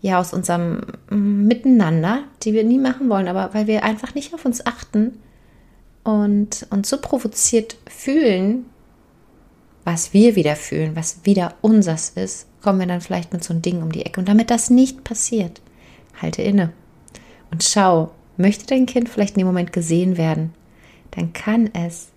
ja, 0.00 0.18
aus 0.18 0.32
unserem 0.32 0.80
mm, 1.10 1.46
Miteinander, 1.46 2.20
die 2.42 2.54
wir 2.54 2.64
nie 2.64 2.78
machen 2.78 3.08
wollen, 3.08 3.28
aber 3.28 3.52
weil 3.52 3.66
wir 3.66 3.84
einfach 3.84 4.14
nicht 4.14 4.32
auf 4.34 4.44
uns 4.44 4.64
achten 4.64 5.18
und 6.02 6.66
uns 6.70 6.88
so 6.88 6.98
provoziert 6.98 7.76
fühlen, 7.88 8.66
was 9.84 10.14
wir 10.14 10.34
wieder 10.34 10.56
fühlen, 10.56 10.96
was 10.96 11.20
wieder 11.24 11.54
unseres 11.60 12.10
ist, 12.10 12.46
kommen 12.62 12.80
wir 12.80 12.86
dann 12.86 13.02
vielleicht 13.02 13.34
mit 13.34 13.44
so 13.44 13.52
einem 13.52 13.60
Ding 13.60 13.82
um 13.82 13.92
die 13.92 14.06
Ecke. 14.06 14.18
Und 14.18 14.30
damit 14.30 14.50
das 14.50 14.70
nicht 14.70 15.04
passiert, 15.04 15.60
halte 16.22 16.40
inne 16.40 16.72
und 17.54 17.62
schau, 17.62 18.10
möchte 18.36 18.66
dein 18.66 18.84
Kind 18.84 19.08
vielleicht 19.08 19.36
in 19.36 19.38
dem 19.38 19.46
Moment 19.46 19.72
gesehen 19.72 20.16
werden, 20.16 20.52
dann 21.12 21.32
kann 21.32 21.70
es 21.72 22.08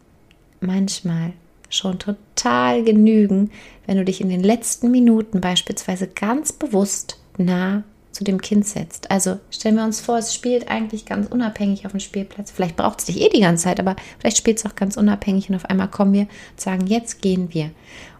manchmal 0.61 1.33
schon 1.69 1.99
total 1.99 2.83
genügen, 2.83 3.51
wenn 3.85 3.97
du 3.97 4.03
dich 4.03 4.19
in 4.19 4.29
den 4.29 4.41
letzten 4.41 4.89
Minuten 4.89 5.39
beispielsweise 5.39 6.07
ganz 6.07 6.51
bewusst 6.51 7.19
nah 7.37 7.83
zu 8.11 8.23
dem 8.23 8.41
Kind 8.41 8.65
setzt. 8.65 9.11
Also 9.11 9.37
stellen 9.51 9.75
wir 9.75 9.83
uns 9.83 10.01
vor, 10.01 10.17
es 10.17 10.33
spielt 10.33 10.69
eigentlich 10.69 11.05
ganz 11.05 11.27
unabhängig 11.27 11.85
auf 11.85 11.91
dem 11.91 11.99
Spielplatz. 11.99 12.49
Vielleicht 12.49 12.75
braucht 12.75 12.97
es 12.97 13.05
dich 13.05 13.21
eh 13.21 13.29
die 13.29 13.41
ganze 13.41 13.65
Zeit, 13.65 13.79
aber 13.79 13.95
vielleicht 14.17 14.37
spielt 14.37 14.57
es 14.57 14.65
auch 14.65 14.73
ganz 14.73 14.97
unabhängig 14.97 15.49
und 15.49 15.55
auf 15.55 15.65
einmal 15.65 15.89
kommen 15.89 16.13
wir 16.13 16.21
und 16.21 16.59
sagen, 16.59 16.87
jetzt 16.87 17.21
gehen 17.21 17.53
wir. 17.53 17.69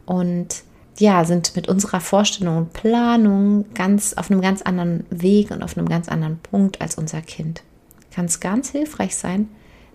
Und 0.06 0.62
ja, 1.00 1.26
sind 1.26 1.56
mit 1.56 1.68
unserer 1.68 2.00
Vorstellung 2.00 2.58
und 2.58 2.74
Planung 2.74 3.66
ganz 3.74 4.14
auf 4.14 4.32
einem 4.32 4.42
ganz 4.42 4.62
anderen 4.62 5.06
Weg 5.10 5.52
und 5.52 5.64
auf 5.64 5.78
einem 5.78 5.90
ganz 5.90 6.10
anderen 6.10 6.40
Punkt 6.40 6.82
als 6.82 6.96
unser 6.96 7.22
Kind. 7.22 7.64
Kann 8.12 8.26
es 8.26 8.40
ganz 8.40 8.70
hilfreich 8.72 9.16
sein, 9.16 9.50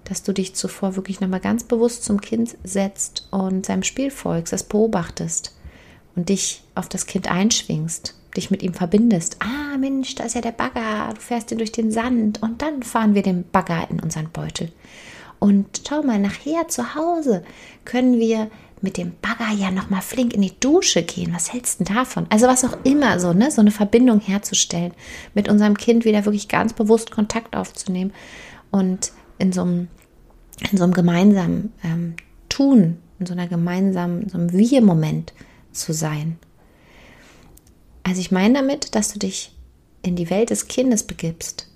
dass 0.04 0.22
du 0.22 0.32
dich 0.32 0.54
zuvor 0.54 0.96
wirklich 0.96 1.20
nochmal 1.20 1.40
ganz 1.40 1.64
bewusst 1.64 2.04
zum 2.04 2.20
Kind 2.20 2.56
setzt 2.64 3.28
und 3.30 3.66
seinem 3.66 3.82
Spiel 3.82 4.10
folgst, 4.10 4.52
das 4.52 4.64
beobachtest 4.64 5.56
und 6.14 6.28
dich 6.28 6.62
auf 6.74 6.88
das 6.88 7.06
Kind 7.06 7.30
einschwingst, 7.30 8.14
dich 8.36 8.50
mit 8.50 8.62
ihm 8.62 8.74
verbindest. 8.74 9.36
Ah, 9.40 9.76
Mensch, 9.78 10.14
da 10.14 10.24
ist 10.24 10.34
ja 10.34 10.40
der 10.40 10.52
Bagger, 10.52 11.12
du 11.14 11.20
fährst 11.20 11.50
ihn 11.50 11.58
durch 11.58 11.72
den 11.72 11.90
Sand 11.90 12.42
und 12.42 12.62
dann 12.62 12.82
fahren 12.82 13.14
wir 13.14 13.22
den 13.22 13.48
Bagger 13.50 13.88
in 13.90 14.00
unseren 14.00 14.30
Beutel. 14.30 14.72
Und 15.38 15.82
schau 15.88 16.02
mal, 16.02 16.20
nachher 16.20 16.68
zu 16.68 16.94
Hause 16.94 17.42
können 17.84 18.18
wir 18.18 18.48
mit 18.82 18.96
dem 18.96 19.12
Bagger 19.22 19.52
ja 19.52 19.70
noch 19.70 19.90
mal 19.90 20.00
flink 20.00 20.34
in 20.34 20.42
die 20.42 20.58
Dusche 20.58 21.02
gehen. 21.02 21.32
Was 21.32 21.52
hältst 21.52 21.80
du 21.80 21.84
davon? 21.84 22.26
Also 22.30 22.46
was 22.46 22.64
auch 22.64 22.76
immer 22.84 23.18
so, 23.20 23.32
ne, 23.32 23.50
so 23.50 23.60
eine 23.60 23.70
Verbindung 23.70 24.20
herzustellen, 24.20 24.92
mit 25.34 25.48
unserem 25.48 25.76
Kind 25.76 26.04
wieder 26.04 26.24
wirklich 26.24 26.48
ganz 26.48 26.72
bewusst 26.72 27.10
Kontakt 27.10 27.56
aufzunehmen 27.56 28.12
und 28.70 29.12
in 29.38 29.52
so 29.52 29.62
einem, 29.62 29.88
in 30.70 30.78
so 30.78 30.84
einem 30.84 30.92
gemeinsamen 30.92 31.72
ähm, 31.84 32.14
Tun, 32.48 32.98
in 33.18 33.26
so 33.26 33.32
einer 33.32 33.46
gemeinsamen, 33.46 34.28
so 34.28 34.38
einem 34.38 34.52
Wir-Moment 34.52 35.32
zu 35.72 35.92
sein. 35.92 36.38
Also 38.02 38.20
ich 38.20 38.32
meine 38.32 38.54
damit, 38.54 38.94
dass 38.94 39.12
du 39.12 39.18
dich 39.18 39.52
in 40.02 40.16
die 40.16 40.28
Welt 40.28 40.50
des 40.50 40.66
Kindes 40.66 41.04
begibst 41.04 41.68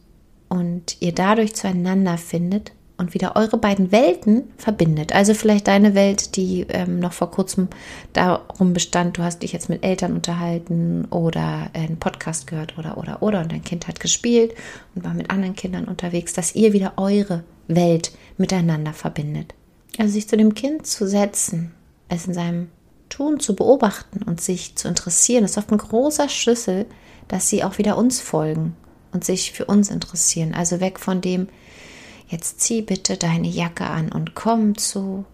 und 0.48 0.96
ihr 1.00 1.12
dadurch 1.12 1.54
zueinander 1.54 2.18
findet 2.18 2.72
und 2.98 3.14
wieder 3.14 3.36
eure 3.36 3.58
beiden 3.58 3.92
Welten 3.92 4.44
verbindet. 4.56 5.12
Also 5.14 5.34
vielleicht 5.34 5.68
deine 5.68 5.94
Welt, 5.94 6.36
die 6.36 6.66
ähm, 6.68 6.98
noch 6.98 7.12
vor 7.12 7.30
kurzem 7.30 7.68
darum 8.12 8.72
bestand, 8.72 9.18
du 9.18 9.22
hast 9.22 9.42
dich 9.42 9.52
jetzt 9.52 9.68
mit 9.68 9.84
Eltern 9.84 10.14
unterhalten 10.14 11.04
oder 11.10 11.68
einen 11.74 11.98
Podcast 11.98 12.46
gehört 12.46 12.78
oder 12.78 12.96
oder 12.96 13.22
oder 13.22 13.40
und 13.40 13.52
dein 13.52 13.64
Kind 13.64 13.86
hat 13.86 14.00
gespielt 14.00 14.54
und 14.94 15.04
war 15.04 15.14
mit 15.14 15.30
anderen 15.30 15.54
Kindern 15.54 15.84
unterwegs, 15.84 16.32
dass 16.32 16.54
ihr 16.54 16.72
wieder 16.72 16.94
eure 16.96 17.44
Welt 17.68 18.12
miteinander 18.38 18.92
verbindet. 18.92 19.54
Also 19.98 20.12
sich 20.12 20.28
zu 20.28 20.36
dem 20.36 20.54
Kind 20.54 20.86
zu 20.86 21.06
setzen, 21.06 21.72
es 22.08 22.26
in 22.26 22.34
seinem 22.34 22.68
Tun 23.08 23.40
zu 23.40 23.54
beobachten 23.54 24.22
und 24.22 24.40
sich 24.40 24.76
zu 24.76 24.88
interessieren, 24.88 25.44
ist 25.44 25.58
oft 25.58 25.70
ein 25.70 25.78
großer 25.78 26.28
Schlüssel, 26.28 26.86
dass 27.28 27.48
sie 27.48 27.64
auch 27.64 27.78
wieder 27.78 27.96
uns 27.96 28.20
folgen 28.20 28.76
und 29.12 29.24
sich 29.24 29.52
für 29.52 29.64
uns 29.64 29.90
interessieren. 29.90 30.54
Also 30.54 30.80
weg 30.80 30.98
von 30.98 31.20
dem, 31.20 31.48
jetzt 32.28 32.60
zieh 32.60 32.82
bitte 32.82 33.16
deine 33.16 33.48
Jacke 33.48 33.84
an 33.86 34.10
und 34.10 34.34
komm 34.34 34.76
zu. 34.76 35.24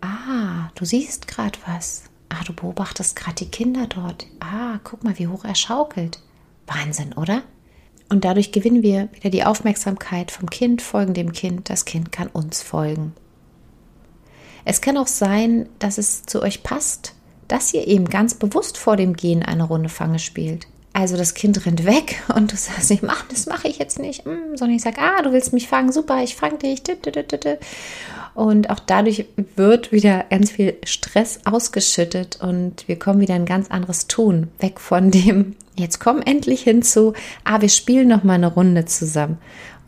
Ah, 0.00 0.70
du 0.74 0.84
siehst 0.84 1.28
gerade 1.28 1.58
was. 1.66 2.04
Ah, 2.28 2.42
du 2.44 2.52
beobachtest 2.52 3.16
gerade 3.16 3.36
die 3.36 3.50
Kinder 3.50 3.86
dort. 3.86 4.26
Ah, 4.40 4.78
guck 4.84 5.04
mal, 5.04 5.18
wie 5.18 5.28
hoch 5.28 5.44
er 5.44 5.54
schaukelt. 5.54 6.20
Wahnsinn, 6.66 7.12
oder? 7.12 7.42
Und 8.08 8.24
dadurch 8.24 8.52
gewinnen 8.52 8.82
wir 8.82 9.08
wieder 9.12 9.30
die 9.30 9.44
Aufmerksamkeit 9.44 10.30
vom 10.30 10.50
Kind, 10.50 10.82
folgen 10.82 11.14
dem 11.14 11.32
Kind. 11.32 11.70
Das 11.70 11.84
Kind 11.84 12.12
kann 12.12 12.28
uns 12.28 12.62
folgen. 12.62 13.14
Es 14.64 14.80
kann 14.80 14.96
auch 14.96 15.06
sein, 15.06 15.68
dass 15.78 15.98
es 15.98 16.24
zu 16.24 16.42
euch 16.42 16.62
passt, 16.62 17.14
dass 17.48 17.74
ihr 17.74 17.86
eben 17.86 18.06
ganz 18.06 18.34
bewusst 18.34 18.78
vor 18.78 18.96
dem 18.96 19.14
Gehen 19.14 19.42
eine 19.42 19.64
Runde 19.64 19.88
Fange 19.88 20.18
spielt. 20.18 20.66
Also 20.96 21.16
das 21.16 21.34
Kind 21.34 21.66
rennt 21.66 21.84
weg 21.84 22.22
und 22.36 22.52
du 22.52 22.56
sagst 22.56 22.88
nicht, 22.88 23.02
mach, 23.02 23.26
das 23.26 23.46
mache 23.46 23.66
ich 23.66 23.78
jetzt 23.78 23.98
nicht, 23.98 24.24
mm, 24.24 24.54
sondern 24.54 24.76
ich 24.76 24.82
sage, 24.82 25.00
ah, 25.00 25.22
du 25.22 25.32
willst 25.32 25.52
mich 25.52 25.66
fangen, 25.66 25.90
super, 25.90 26.22
ich 26.22 26.36
fange 26.36 26.58
dich. 26.58 26.82
Und 28.34 28.70
auch 28.70 28.78
dadurch 28.78 29.26
wird 29.56 29.90
wieder 29.90 30.24
ganz 30.30 30.52
viel 30.52 30.76
Stress 30.84 31.40
ausgeschüttet 31.44 32.38
und 32.40 32.86
wir 32.86 32.96
kommen 32.96 33.20
wieder 33.20 33.34
ein 33.34 33.44
ganz 33.44 33.72
anderes 33.72 34.06
Tun, 34.06 34.48
weg 34.60 34.78
von 34.78 35.10
dem, 35.10 35.56
jetzt 35.76 35.98
komm 35.98 36.22
endlich 36.22 36.62
hinzu, 36.62 37.12
ah, 37.42 37.60
wir 37.60 37.70
spielen 37.70 38.06
noch 38.06 38.22
mal 38.22 38.34
eine 38.34 38.54
Runde 38.54 38.84
zusammen. 38.84 39.38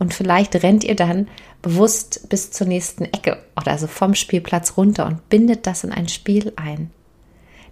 Und 0.01 0.13
vielleicht 0.13 0.61
rennt 0.65 0.83
ihr 0.83 0.97
dann 0.97 1.29
bewusst 1.63 2.29
bis 2.29 2.51
zur 2.51 2.67
nächsten 2.67 3.05
Ecke 3.05 3.39
oder 3.57 3.71
also 3.71 3.87
vom 3.87 4.17
Spielplatz 4.17 4.77
runter 4.77 5.07
und 5.07 5.29
bindet 5.29 5.69
das 5.69 5.85
in 5.85 5.93
ein 5.93 6.09
Spiel 6.09 6.53
ein. 6.57 6.91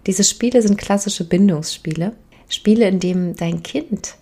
Diese 0.07 0.23
Spiele 0.23 0.61
sind 0.61 0.77
klassische 0.77 1.23
Bindungsspiele 1.23 2.13
Spiele, 2.49 2.87
in 2.87 2.99
dem 2.99 3.35
dein 3.35 3.63
Kind 3.63 4.15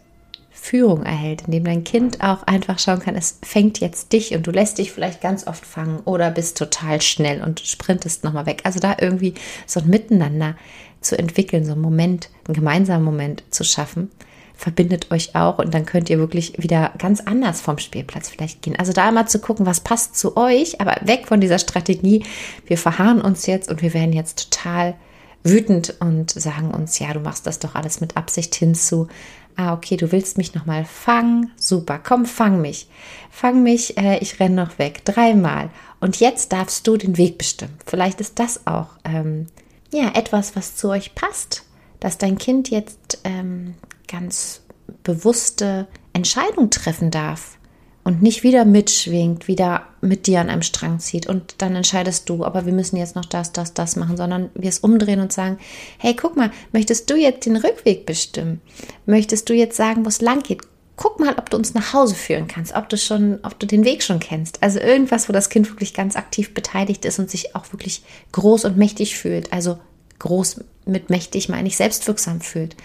Führung 0.64 1.04
erhält, 1.04 1.42
in 1.46 1.52
dem 1.52 1.66
dein 1.66 1.84
Kind 1.84 2.24
auch 2.24 2.44
einfach 2.44 2.80
schauen 2.80 3.00
kann, 3.00 3.18
es 3.18 3.38
fängt 3.44 3.82
jetzt 3.82 4.14
dich 4.14 4.34
und 4.34 4.48
du 4.48 4.52
lässt 4.52 4.78
dich 4.78 4.94
vielleicht 4.94 5.20
ganz 5.20 5.46
oft 5.46 5.66
fangen 5.66 6.00
oder 6.06 6.32
bist 6.32 6.58
total 6.58 7.02
schnell 7.02 7.42
und 7.42 7.60
sprintest 7.60 8.24
nochmal 8.24 8.46
weg. 8.46 8.62
Also 8.64 8.80
da 8.80 8.96
irgendwie 8.98 9.34
so 9.68 9.82
ein 9.82 9.90
Miteinander 9.90 10.56
zu 11.02 11.20
entwickeln, 11.20 11.66
so 11.66 11.74
einen 11.74 11.82
Moment, 11.82 12.30
einen 12.48 12.56
gemeinsamen 12.56 13.04
Moment 13.04 13.44
zu 13.50 13.66
schaffen, 13.66 14.10
verbindet 14.56 15.12
euch 15.12 15.36
auch 15.36 15.60
und 15.60 15.74
dann 15.74 15.86
könnt 15.86 16.10
ihr 16.10 16.18
wirklich 16.18 16.54
wieder 16.58 16.94
ganz 16.98 17.20
anders 17.20 17.60
vom 17.60 17.78
Spielplatz 17.78 18.30
vielleicht 18.30 18.62
gehen. 18.62 18.78
Also 18.78 18.94
da 18.94 19.12
mal 19.12 19.28
zu 19.28 19.40
gucken, 19.40 19.66
was 19.66 19.82
passt 19.82 20.16
zu 20.16 20.38
euch, 20.38 20.80
aber 20.80 20.96
weg 21.06 21.28
von 21.28 21.42
dieser 21.42 21.60
Strategie, 21.60 22.24
wir 22.68 22.78
verharren 22.78 23.20
uns 23.20 23.48
jetzt 23.48 23.70
und 23.70 23.82
wir 23.82 23.94
werden 23.94 24.14
jetzt 24.14 24.50
total 24.50 24.96
wütend 25.44 25.96
und 26.00 26.32
sagen 26.32 26.72
uns, 26.72 27.00
ja, 27.00 27.14
du 27.14 27.20
machst 27.20 27.46
das 27.48 27.60
doch 27.60 27.76
alles 27.76 28.02
mit 28.02 28.18
Absicht 28.18 28.56
hinzu. 28.56 29.08
Ah, 29.56 29.74
okay, 29.74 29.98
du 29.98 30.12
willst 30.12 30.38
mich 30.38 30.56
nochmal 30.56 30.86
fangen. 30.86 31.52
Super, 31.58 32.00
komm, 32.00 32.26
fang 32.26 32.62
mich. 32.62 32.88
Fang 33.30 33.62
mich, 33.62 33.98
äh, 33.98 34.18
ich 34.20 34.40
renne 34.40 34.56
noch 34.56 34.80
weg. 34.80 35.06
Dreimal. 35.06 35.70
Und 36.00 36.20
jetzt 36.20 36.52
darfst 36.52 36.88
du 36.88 36.98
den 36.98 37.18
Weg 37.18 37.38
bestimmen. 37.38 37.78
Vielleicht 37.86 38.20
ist 38.20 38.40
das 38.40 38.66
auch 38.66 38.88
ähm, 39.04 39.48
ja, 39.92 40.12
etwas, 40.16 40.56
was 40.56 40.76
zu 40.76 40.90
euch 40.90 41.14
passt, 41.14 41.64
dass 42.00 42.18
dein 42.18 42.38
Kind 42.38 42.70
jetzt 42.70 43.20
ähm, 43.24 43.76
ganz 44.08 44.62
bewusste 45.04 45.88
Entscheidungen 46.14 46.72
treffen 46.72 47.12
darf 47.12 47.58
und 48.04 48.22
nicht 48.22 48.44
wieder 48.44 48.66
mitschwingt, 48.66 49.48
wieder 49.48 49.88
mit 50.02 50.28
dir 50.28 50.42
an 50.42 50.50
einem 50.50 50.62
Strang 50.62 51.00
zieht 51.00 51.28
und 51.28 51.56
dann 51.60 51.76
entscheidest 51.76 52.30
du, 52.30 52.44
aber 52.44 52.66
wir 52.66 52.74
müssen 52.74 52.98
jetzt 52.98 53.16
noch 53.16 53.26
das, 53.26 53.54
das, 53.54 53.74
das 53.74 53.96
machen, 53.96 54.18
sondern 54.18 54.50
wir 54.56 54.70
es 54.70 54.80
umdrehen 54.80 55.22
und 55.22 55.32
sagen, 55.32 55.58
hey, 55.98 56.14
guck 56.14 56.36
mal, 56.36 56.52
möchtest 56.74 57.10
du 57.10 57.16
jetzt 57.16 57.46
den 57.46 57.56
Rückweg 57.56 58.06
bestimmen? 58.06 58.62
Möchtest 59.06 59.50
du 59.50 59.54
jetzt 59.54 59.78
sagen, 59.78 60.04
wo 60.04 60.10
es 60.10 60.22
lang 60.22 60.44
geht? 60.44 60.62
Guck 60.96 61.20
mal, 61.20 61.36
ob 61.38 61.50
du 61.50 61.58
uns 61.58 61.74
nach 61.74 61.94
Hause 61.94 62.14
führen 62.14 62.48
kannst, 62.48 62.76
ob 62.76 62.90
du 62.90 62.98
schon, 62.98 63.40
ob 63.44 63.58
du 63.58 63.66
den 63.66 63.86
Weg 63.86 64.04
schon 64.04 64.20
kennst. 64.20 64.62
Also 64.62 64.80
irgendwas, 64.80 65.28
wo 65.28 65.34
das 65.34 65.50
Kind 65.50 65.70
wirklich 65.70 65.94
ganz 65.94 66.16
aktiv 66.16 66.54
beteiligt 66.54 67.06
ist 67.06 67.18
und 67.20 67.32
sich 67.32 67.56
auch 67.56 67.72
wirklich 67.72 68.04
groß 68.32 68.66
und 68.66 68.78
mächtig 68.78 69.18
fühlt. 69.18 69.52
Also 69.52 69.80
groß 70.20 70.64
mit 70.86 71.10
mächtig 71.10 71.50
meine 71.50 71.68
ich 71.68 71.78
selbstwirksam 71.78 72.42
fühlt 72.42 72.76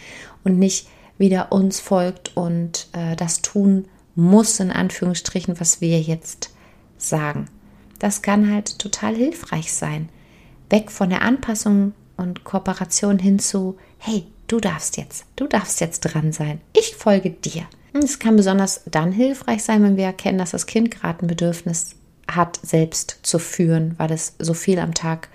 und 0.45 0.59
nicht 0.59 0.87
wieder 1.19 1.53
uns 1.53 1.81
folgt 1.81 2.37
und 2.37 2.87
äh, 2.93 3.17
das 3.17 3.43
tun 3.43 3.87
muss, 4.19 4.59
in 4.59 4.73
Anführungsstrichen, 4.73 5.61
was 5.61 5.81
wir 5.81 6.01
jetzt 6.01 6.51
sagen. 6.97 7.49
Das 8.01 8.21
kann 8.21 8.53
halt 8.53 8.79
total 8.81 9.15
hilfreich 9.15 9.73
sein. 9.73 10.09
Weg 10.69 10.91
von 10.91 11.09
der 11.09 11.23
Anpassung 11.23 11.95
und 12.17 12.43
Kooperation 12.43 13.21
hin 13.21 13.39
zu, 13.39 13.79
hey, 13.99 14.27
du 14.49 14.59
darfst 14.59 14.97
jetzt, 14.97 15.25
du 15.37 15.47
darfst 15.47 15.81
jetzt 15.81 16.01
dran 16.01 16.33
sein. 16.33 16.61
Ich 16.77 16.97
folge 16.97 17.31
dir. 17.31 17.67
Es 17.93 18.19
kann 18.19 18.35
besonders 18.35 18.83
dann 18.91 19.13
hilfreich 19.13 19.63
sein, 19.63 19.85
wenn 19.85 19.97
wir 19.97 20.05
erkennen, 20.05 20.39
dass 20.39 20.51
das 20.51 20.67
Kind 20.67 20.91
gerade 20.91 21.25
ein 21.25 21.29
Bedürfnis 21.29 21.95
hat, 22.29 22.59
selbst 22.63 23.21
zu 23.23 23.39
führen, 23.39 23.95
weil 23.99 24.11
es 24.11 24.35
so 24.41 24.53
viel 24.53 24.81
am 24.81 24.95
Tag 24.95 25.29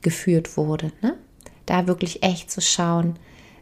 geführt 0.00 0.56
wurde. 0.56 0.92
Ne? 1.02 1.14
Da 1.66 1.86
wirklich 1.86 2.22
echt 2.22 2.50
zu 2.50 2.62
schauen, 2.62 3.18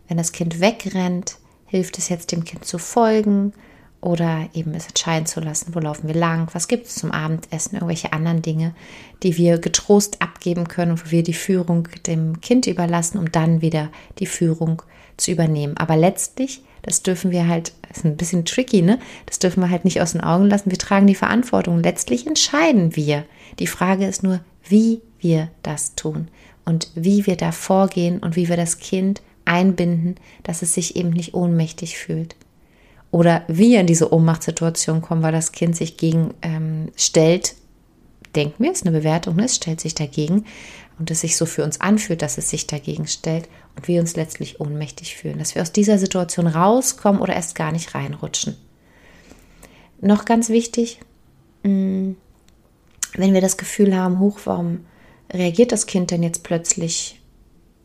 wenn 0.07 0.17
das 0.17 0.31
Kind 0.31 0.61
wegrennt, 0.61 1.37
hilft 1.67 1.99
es 1.99 2.09
jetzt 2.09 2.31
dem 2.31 2.45
Kind 2.45 2.65
zu 2.65 2.79
folgen 2.79 3.53
oder 4.01 4.49
eben 4.55 4.75
es 4.75 4.87
entscheiden 4.87 5.27
zu 5.27 5.41
lassen, 5.41 5.75
wo 5.75 5.81
laufen 5.81 6.07
wir 6.07 6.15
lang, 6.15 6.49
was 6.53 6.69
gibt 6.69 6.87
es 6.87 6.95
zum 6.95 7.11
Abendessen, 7.11 7.75
irgendwelche 7.75 8.13
anderen 8.13 8.43
Dinge, 8.43 8.75
die 9.23 9.37
wir 9.37 9.59
getrost 9.59 10.23
abgeben 10.23 10.69
können, 10.69 11.01
wo 11.01 11.11
wir 11.11 11.23
die 11.23 11.35
Führung 11.35 11.89
dem 12.07 12.41
Kind 12.41 12.67
überlassen, 12.67 13.19
um 13.19 13.33
dann 13.33 13.61
wieder 13.61 13.91
die 14.21 14.27
Führung 14.27 14.83
zu 15.17 15.33
übernehmen. 15.33 15.77
Aber 15.77 15.97
letztlich, 15.97 16.63
das 16.83 17.03
dürfen 17.03 17.33
wir 17.33 17.49
halt, 17.49 17.73
ist 17.91 18.05
ein 18.05 18.17
bisschen 18.17 18.45
tricky, 18.45 18.83
ne? 18.83 19.01
Das 19.27 19.41
dürfen 19.41 19.61
wir 19.61 19.71
halt 19.71 19.85
nicht 19.85 20.01
aus 20.01 20.13
den 20.13 20.21
Augen 20.21 20.47
lassen. 20.47 20.71
Wir 20.71 20.79
tragen 20.79 21.09
die 21.09 21.17
Verantwortung. 21.17 21.83
Letztlich 21.83 22.27
entscheiden 22.27 22.95
wir. 22.95 23.25
Die 23.59 23.67
Frage 23.67 24.07
ist 24.07 24.23
nur, 24.23 24.41
wie 24.63 25.01
wir 25.19 25.49
das 25.65 25.97
tun 25.97 26.29
und 26.65 26.93
wie 26.95 27.27
wir 27.27 27.37
da 27.37 27.51
vorgehen 27.51 28.21
und 28.21 28.37
wie 28.37 28.49
wir 28.49 28.57
das 28.57 28.79
Kind 28.79 29.23
einbinden, 29.45 30.17
dass 30.45 30.63
es 30.63 30.75
sich 30.75 30.95
eben 30.95 31.11
nicht 31.11 31.35
ohnmächtig 31.35 31.99
fühlt 31.99 32.37
oder 33.11 33.45
wir 33.49 33.81
in 33.81 33.87
diese 33.87 34.13
Ohnmachtssituation 34.13 35.01
kommen, 35.03 35.23
weil 35.23 35.33
das 35.33 35.53
Kind 35.53 35.77
sich 35.77 35.97
gegen 35.97 36.35
ähm, 36.43 36.91
stellt, 36.97 37.55
denken 38.35 38.63
wir, 38.63 38.71
es 38.71 38.79
ist 38.79 38.87
eine 38.87 38.97
Bewertung, 38.97 39.37
ne? 39.37 39.45
es 39.45 39.57
stellt 39.57 39.81
sich 39.81 39.95
dagegen 39.95 40.45
und 40.99 41.11
es 41.11 41.23
sich 41.23 41.37
so 41.37 41.47
für 41.47 41.65
uns 41.65 41.81
anfühlt, 41.81 42.23
dass 42.23 42.39
es 42.39 42.51
sich 42.51 42.67
dagegen 42.67 43.07
stellt 43.07 43.49
und 43.77 43.89
wir 43.89 44.01
uns 44.01 44.17
letztlich 44.17 44.61
ohnmächtig 44.61 45.17
fühlen, 45.17 45.39
dass 45.39 45.55
wir 45.55 45.63
aus 45.63 45.73
dieser 45.73 45.99
Situation 45.99 46.47
rauskommen 46.47 47.23
oder 47.23 47.35
erst 47.35 47.55
gar 47.55 47.73
nicht 47.73 47.95
reinrutschen. 47.95 48.57
Noch 50.01 50.25
ganz 50.25 50.49
wichtig, 50.51 51.01
mm, 51.63 52.13
wenn 53.15 53.35
wir 53.35 53.41
das 53.41 53.57
Gefühl 53.57 53.97
haben, 53.97 54.19
hoch, 54.19 54.41
warum 54.45 54.87
reagiert 55.33 55.73
das 55.73 55.87
Kind 55.87 56.11
denn 56.11 56.23
jetzt 56.23 56.43
plötzlich 56.43 57.21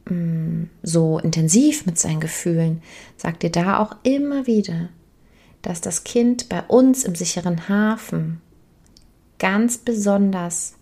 mm, 0.09 0.63
so 0.81 1.19
intensiv 1.19 1.85
mit 1.85 1.97
seinen 1.97 2.19
Gefühlen, 2.19 2.81
sagt 3.15 3.43
ihr 3.43 3.51
da 3.51 3.79
auch 3.79 3.95
immer 4.03 4.47
wieder, 4.47 4.89
dass 5.63 5.81
das 5.81 6.03
Kind 6.03 6.49
bei 6.49 6.61
uns 6.61 7.03
im 7.03 7.15
sicheren 7.15 7.67
Hafen 7.67 8.41
ganz 9.39 9.79
besonders 9.79 10.75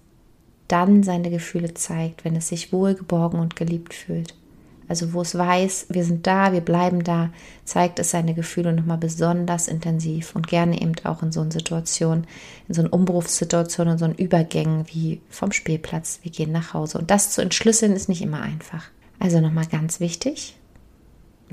dann 0.68 1.04
seine 1.04 1.30
Gefühle 1.30 1.74
zeigt, 1.74 2.26
wenn 2.26 2.36
es 2.36 2.50
sich 2.50 2.74
wohlgeborgen 2.74 3.40
und 3.40 3.56
geliebt 3.56 3.94
fühlt. 3.94 4.36
Also 4.88 5.14
wo 5.14 5.22
es 5.22 5.38
weiß, 5.38 5.86
wir 5.90 6.04
sind 6.04 6.28
da, 6.28 6.52
wir 6.52 6.60
bleiben 6.60 7.04
da, 7.04 7.30
zeigt 7.64 8.00
es 8.00 8.12
seine 8.12 8.34
Gefühle 8.34 8.74
nochmal 8.74 8.98
besonders 8.98 9.70
intensiv 9.70 10.36
und 10.36 10.48
gerne 10.48 10.82
eben 10.82 10.94
auch 11.06 11.24
in 11.24 11.32
so 11.32 11.40
einer 11.40 11.52
Situation, 11.52 12.28
in 12.68 12.76
so 12.76 12.82
einer 12.82 12.92
Umbruchssituation, 12.92 13.88
in 13.88 13.98
so 13.98 14.04
einen 14.04 14.16
Übergängen 14.16 14.86
wie 14.88 15.22
vom 15.30 15.54
Spielplatz, 15.54 16.20
wir 16.24 16.32
gehen 16.32 16.52
nach 16.52 16.74
Hause. 16.74 16.98
Und 16.98 17.10
das 17.10 17.32
zu 17.32 17.42
entschlüsseln 17.42 17.94
ist 17.94 18.10
nicht 18.10 18.22
immer 18.22 18.42
einfach. 18.42 18.90
Also 19.18 19.40
nochmal 19.40 19.68
ganz 19.68 20.02
wichtig, 20.02 20.58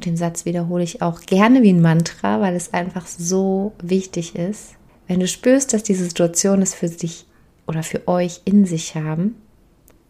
den 0.05 0.17
Satz 0.17 0.45
wiederhole 0.45 0.85
ich 0.85 1.03
auch 1.03 1.21
gerne 1.21 1.63
wie 1.63 1.73
ein 1.73 1.83
Mantra, 1.83 2.41
weil 2.41 2.55
es 2.55 2.75
einfach 2.75 3.07
so 3.07 3.73
wichtig 3.83 4.35
ist. 4.35 4.75
Wenn 5.07 5.21
du 5.21 5.29
spürst, 5.29 5.73
dass 5.73 5.83
diese 5.83 6.05
Situation 6.05 6.63
es 6.63 6.75
für 6.75 6.89
dich 6.89 7.27
oder 7.67 7.83
für 7.83 8.07
euch 8.09 8.43
in 8.45 8.67
sich 8.67 8.95
haben, 8.95 9.37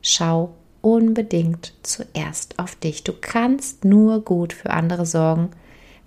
schau 0.02 0.54
unbedingt 0.80 1.74
zuerst 1.82 2.58
auf 2.58 2.76
dich. 2.76 3.04
Du 3.04 3.12
kannst 3.12 3.84
nur 3.84 4.22
gut 4.22 4.52
für 4.52 4.70
andere 4.70 5.06
sorgen, 5.06 5.50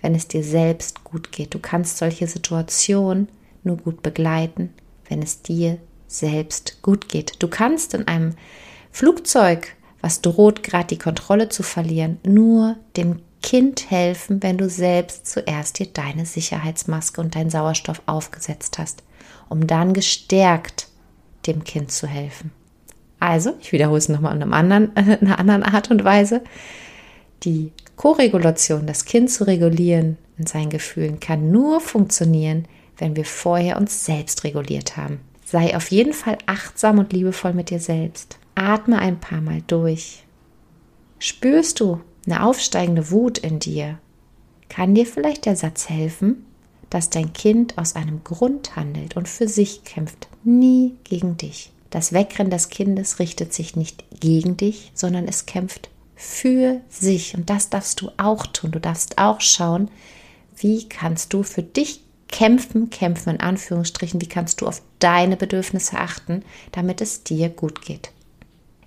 wenn 0.00 0.14
es 0.14 0.28
dir 0.28 0.42
selbst 0.42 1.04
gut 1.04 1.32
geht. 1.32 1.54
Du 1.54 1.58
kannst 1.58 1.98
solche 1.98 2.26
Situationen 2.26 3.28
nur 3.64 3.76
gut 3.76 4.02
begleiten, 4.02 4.70
wenn 5.08 5.22
es 5.22 5.42
dir 5.42 5.78
selbst 6.06 6.82
gut 6.82 7.08
geht. 7.08 7.42
Du 7.42 7.48
kannst 7.48 7.94
in 7.94 8.08
einem 8.08 8.34
Flugzeug, 8.90 9.68
was 10.00 10.20
droht 10.20 10.62
gerade 10.62 10.88
die 10.88 10.98
Kontrolle 10.98 11.48
zu 11.48 11.62
verlieren, 11.62 12.18
nur 12.24 12.76
dem 12.96 13.20
Kind 13.42 13.90
helfen, 13.90 14.42
wenn 14.42 14.58
du 14.58 14.68
selbst 14.68 15.26
zuerst 15.26 15.78
dir 15.78 15.86
deine 15.86 16.26
Sicherheitsmaske 16.26 17.20
und 17.20 17.34
deinen 17.34 17.50
Sauerstoff 17.50 18.02
aufgesetzt 18.06 18.78
hast, 18.78 19.02
um 19.48 19.66
dann 19.66 19.92
gestärkt 19.92 20.88
dem 21.46 21.64
Kind 21.64 21.90
zu 21.90 22.06
helfen. 22.06 22.52
Also, 23.20 23.54
ich 23.60 23.72
wiederhole 23.72 23.98
es 23.98 24.08
nochmal 24.08 24.34
in, 24.34 24.42
einem 24.42 24.52
anderen, 24.52 24.96
einer 24.96 25.38
anderen 25.38 25.62
Art 25.62 25.90
und 25.90 26.04
Weise. 26.04 26.42
Die 27.44 27.72
Koregulation, 27.96 28.86
das 28.86 29.04
Kind 29.04 29.30
zu 29.30 29.46
regulieren 29.46 30.18
in 30.38 30.46
seinen 30.46 30.70
Gefühlen, 30.70 31.20
kann 31.20 31.50
nur 31.50 31.80
funktionieren, 31.80 32.66
wenn 32.98 33.16
wir 33.16 33.24
vorher 33.24 33.76
uns 33.76 34.04
selbst 34.04 34.44
reguliert 34.44 34.96
haben. 34.96 35.20
Sei 35.44 35.76
auf 35.76 35.90
jeden 35.90 36.12
Fall 36.14 36.38
achtsam 36.46 36.98
und 36.98 37.12
liebevoll 37.12 37.52
mit 37.52 37.70
dir 37.70 37.80
selbst. 37.80 38.38
Atme 38.54 38.98
ein 38.98 39.20
paar 39.20 39.40
Mal 39.40 39.62
durch. 39.66 40.24
Spürst 41.18 41.78
du, 41.80 42.00
eine 42.26 42.44
aufsteigende 42.44 43.10
Wut 43.10 43.38
in 43.38 43.58
dir, 43.58 43.98
kann 44.68 44.94
dir 44.94 45.06
vielleicht 45.06 45.46
der 45.46 45.56
Satz 45.56 45.88
helfen, 45.88 46.46
dass 46.90 47.10
dein 47.10 47.32
Kind 47.32 47.78
aus 47.78 47.96
einem 47.96 48.22
Grund 48.22 48.76
handelt 48.76 49.16
und 49.16 49.28
für 49.28 49.48
sich 49.48 49.84
kämpft, 49.84 50.28
nie 50.44 50.94
gegen 51.04 51.36
dich. 51.36 51.72
Das 51.90 52.12
Wegrennen 52.12 52.50
des 52.50 52.68
Kindes 52.68 53.18
richtet 53.18 53.52
sich 53.52 53.76
nicht 53.76 54.04
gegen 54.18 54.56
dich, 54.56 54.92
sondern 54.94 55.28
es 55.28 55.46
kämpft 55.46 55.90
für 56.14 56.80
sich. 56.88 57.34
Und 57.34 57.50
das 57.50 57.68
darfst 57.68 58.00
du 58.00 58.10
auch 58.16 58.46
tun. 58.46 58.70
Du 58.70 58.80
darfst 58.80 59.18
auch 59.18 59.40
schauen, 59.40 59.90
wie 60.56 60.88
kannst 60.88 61.32
du 61.32 61.42
für 61.42 61.62
dich 61.62 62.00
kämpfen, 62.28 62.90
kämpfen 62.90 63.34
in 63.34 63.40
Anführungsstrichen, 63.40 64.20
wie 64.20 64.28
kannst 64.28 64.60
du 64.60 64.66
auf 64.66 64.82
deine 65.00 65.36
Bedürfnisse 65.36 65.98
achten, 65.98 66.42
damit 66.72 67.00
es 67.00 67.24
dir 67.24 67.48
gut 67.50 67.82
geht. 67.82 68.10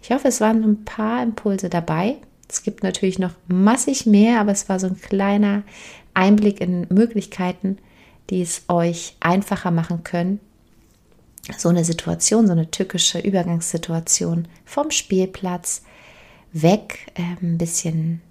Ich 0.01 0.11
hoffe, 0.11 0.27
es 0.27 0.41
waren 0.41 0.63
ein 0.63 0.85
paar 0.85 1.21
Impulse 1.21 1.69
dabei, 1.69 2.17
es 2.47 2.63
gibt 2.63 2.83
natürlich 2.83 3.19
noch 3.19 3.33
massig 3.47 4.05
mehr, 4.05 4.39
aber 4.39 4.51
es 4.51 4.69
war 4.69 4.79
so 4.79 4.87
ein 4.87 4.99
kleiner 4.99 5.63
Einblick 6.13 6.61
in 6.61 6.87
Möglichkeiten, 6.89 7.77
die 8.29 8.41
es 8.41 8.63
euch 8.67 9.15
einfacher 9.19 9.71
machen 9.71 10.03
können, 10.03 10.39
so 11.57 11.69
eine 11.69 11.83
Situation, 11.83 12.47
so 12.47 12.53
eine 12.53 12.71
tückische 12.71 13.19
Übergangssituation 13.19 14.47
vom 14.63 14.91
Spielplatz 14.91 15.83
weg 16.51 17.11
äh, 17.15 17.21
ein 17.41 17.57
bisschen 17.57 18.21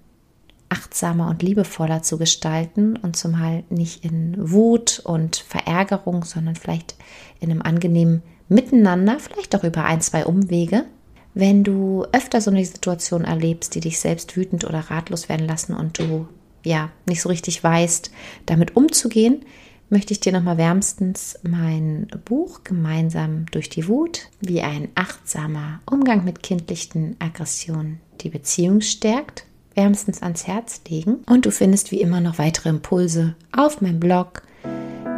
achtsamer 0.67 1.29
und 1.29 1.43
liebevoller 1.43 2.01
zu 2.01 2.17
gestalten 2.17 2.97
und 2.97 3.15
zumal 3.15 3.63
nicht 3.69 4.03
in 4.03 4.35
Wut 4.51 4.99
und 5.03 5.37
Verärgerung, 5.37 6.25
sondern 6.25 6.55
vielleicht 6.55 6.95
in 7.39 7.51
einem 7.51 7.61
angenehmen 7.61 8.23
Miteinander, 8.49 9.19
vielleicht 9.19 9.55
auch 9.55 9.63
über 9.63 9.85
ein, 9.85 10.01
zwei 10.01 10.25
Umwege, 10.25 10.85
wenn 11.35 11.63
du 11.63 12.03
öfter 12.13 12.41
so 12.41 12.49
eine 12.49 12.65
Situation 12.65 13.25
erlebst, 13.25 13.75
die 13.75 13.81
dich 13.81 13.99
selbst 13.99 14.35
wütend 14.35 14.65
oder 14.65 14.79
ratlos 14.79 15.29
werden 15.29 15.45
lassen 15.45 15.75
und 15.75 15.99
du 15.99 16.27
ja 16.63 16.89
nicht 17.07 17.21
so 17.21 17.29
richtig 17.29 17.63
weißt, 17.63 18.09
damit 18.47 18.75
umzugehen, 18.75 19.45
möchte 19.89 20.13
ich 20.13 20.19
dir 20.19 20.31
nochmal 20.31 20.57
wärmstens 20.57 21.37
mein 21.43 22.07
Buch 22.25 22.63
Gemeinsam 22.63 23.45
durch 23.51 23.69
die 23.69 23.87
Wut, 23.87 24.31
wie 24.41 24.61
ein 24.61 24.87
achtsamer 24.95 25.81
Umgang 25.85 26.23
mit 26.23 26.41
kindlichen 26.41 27.15
Aggressionen 27.19 27.99
die 28.21 28.29
Beziehung 28.29 28.81
stärkt, 28.81 29.45
wärmstens 29.75 30.23
ans 30.23 30.47
Herz 30.47 30.81
legen. 30.89 31.17
Und 31.27 31.45
du 31.45 31.51
findest 31.51 31.91
wie 31.91 32.01
immer 32.01 32.21
noch 32.21 32.39
weitere 32.39 32.69
Impulse 32.69 33.35
auf 33.55 33.81
meinem 33.81 33.99
Blog 33.99 34.41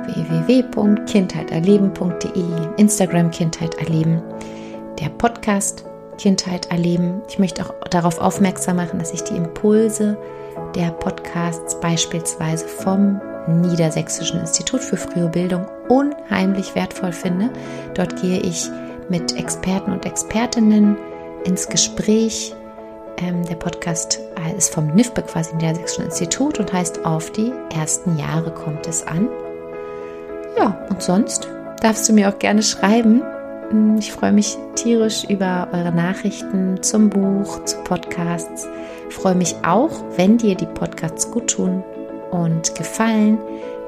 www.kindheiterleben.de, 0.07 2.43
Instagram 2.77 3.31
Kindheit 3.31 3.75
erleben, 3.75 4.21
der 4.99 5.07
Podcast 5.09 5.86
Kindheit 6.17 6.71
erleben. 6.71 7.21
Ich 7.29 7.39
möchte 7.39 7.65
auch 7.65 7.73
darauf 7.89 8.19
aufmerksam 8.19 8.77
machen, 8.77 8.99
dass 8.99 9.13
ich 9.13 9.23
die 9.23 9.35
Impulse 9.35 10.17
der 10.75 10.91
Podcasts 10.91 11.79
beispielsweise 11.79 12.67
vom 12.67 13.21
Niedersächsischen 13.47 14.39
Institut 14.39 14.81
für 14.81 14.97
frühe 14.97 15.29
Bildung 15.29 15.65
unheimlich 15.87 16.75
wertvoll 16.75 17.13
finde. 17.13 17.49
Dort 17.93 18.21
gehe 18.21 18.39
ich 18.39 18.69
mit 19.09 19.37
Experten 19.37 19.91
und 19.91 20.05
Expertinnen 20.05 20.97
ins 21.45 21.69
Gespräch. 21.69 22.53
Ähm, 23.19 23.45
der 23.45 23.55
Podcast 23.55 24.19
ist 24.57 24.73
vom 24.73 24.87
NIFBE 24.87 25.23
quasi 25.23 25.55
Niedersächsischen 25.55 26.05
Institut 26.05 26.59
und 26.59 26.71
heißt 26.73 27.05
Auf 27.05 27.31
die 27.31 27.53
ersten 27.73 28.17
Jahre 28.17 28.51
kommt 28.51 28.87
es 28.87 29.05
an. 29.07 29.29
Ja, 30.57 30.77
und 30.89 31.01
sonst 31.01 31.47
darfst 31.81 32.07
du 32.09 32.13
mir 32.13 32.29
auch 32.29 32.39
gerne 32.39 32.63
schreiben, 32.63 33.21
ich 33.99 34.11
freue 34.11 34.31
mich 34.31 34.57
tierisch 34.75 35.23
über 35.25 35.67
eure 35.73 35.91
Nachrichten 35.91 36.81
zum 36.81 37.09
Buch, 37.09 37.63
zu 37.65 37.77
Podcasts. 37.83 38.67
Ich 39.09 39.15
freue 39.15 39.35
mich 39.35 39.55
auch, 39.65 39.91
wenn 40.15 40.37
dir 40.37 40.55
die 40.55 40.65
Podcasts 40.65 41.29
gut 41.31 41.51
tun 41.51 41.83
und 42.31 42.75
gefallen, 42.75 43.37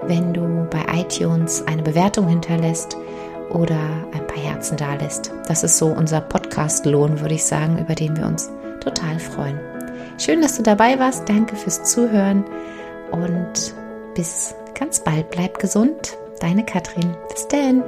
wenn 0.03 0.33
du 0.33 0.67
bei 0.69 0.83
iTunes 0.99 1.63
eine 1.67 1.81
Bewertung 1.81 2.27
hinterlässt 2.27 2.97
oder 3.51 3.79
ein 4.13 4.27
paar 4.27 4.37
Herzen 4.37 4.77
da 4.77 4.95
lässt. 4.95 5.31
Das 5.47 5.63
ist 5.63 5.77
so 5.77 5.87
unser 5.87 6.21
Podcast-Lohn, 6.21 7.19
würde 7.21 7.35
ich 7.35 7.45
sagen, 7.45 7.77
über 7.79 7.95
den 7.95 8.15
wir 8.17 8.25
uns 8.25 8.49
total 8.81 9.19
freuen. 9.19 9.59
Schön, 10.17 10.41
dass 10.41 10.57
du 10.57 10.63
dabei 10.63 10.99
warst. 10.99 11.27
Danke 11.29 11.55
fürs 11.55 11.83
Zuhören 11.83 12.43
und 13.11 13.73
bis 14.15 14.53
ganz 14.77 14.99
bald. 14.99 15.29
Bleib 15.31 15.59
gesund. 15.59 16.17
Deine 16.39 16.65
Katrin. 16.65 17.15
Bis 17.29 17.47
denn. 17.47 17.83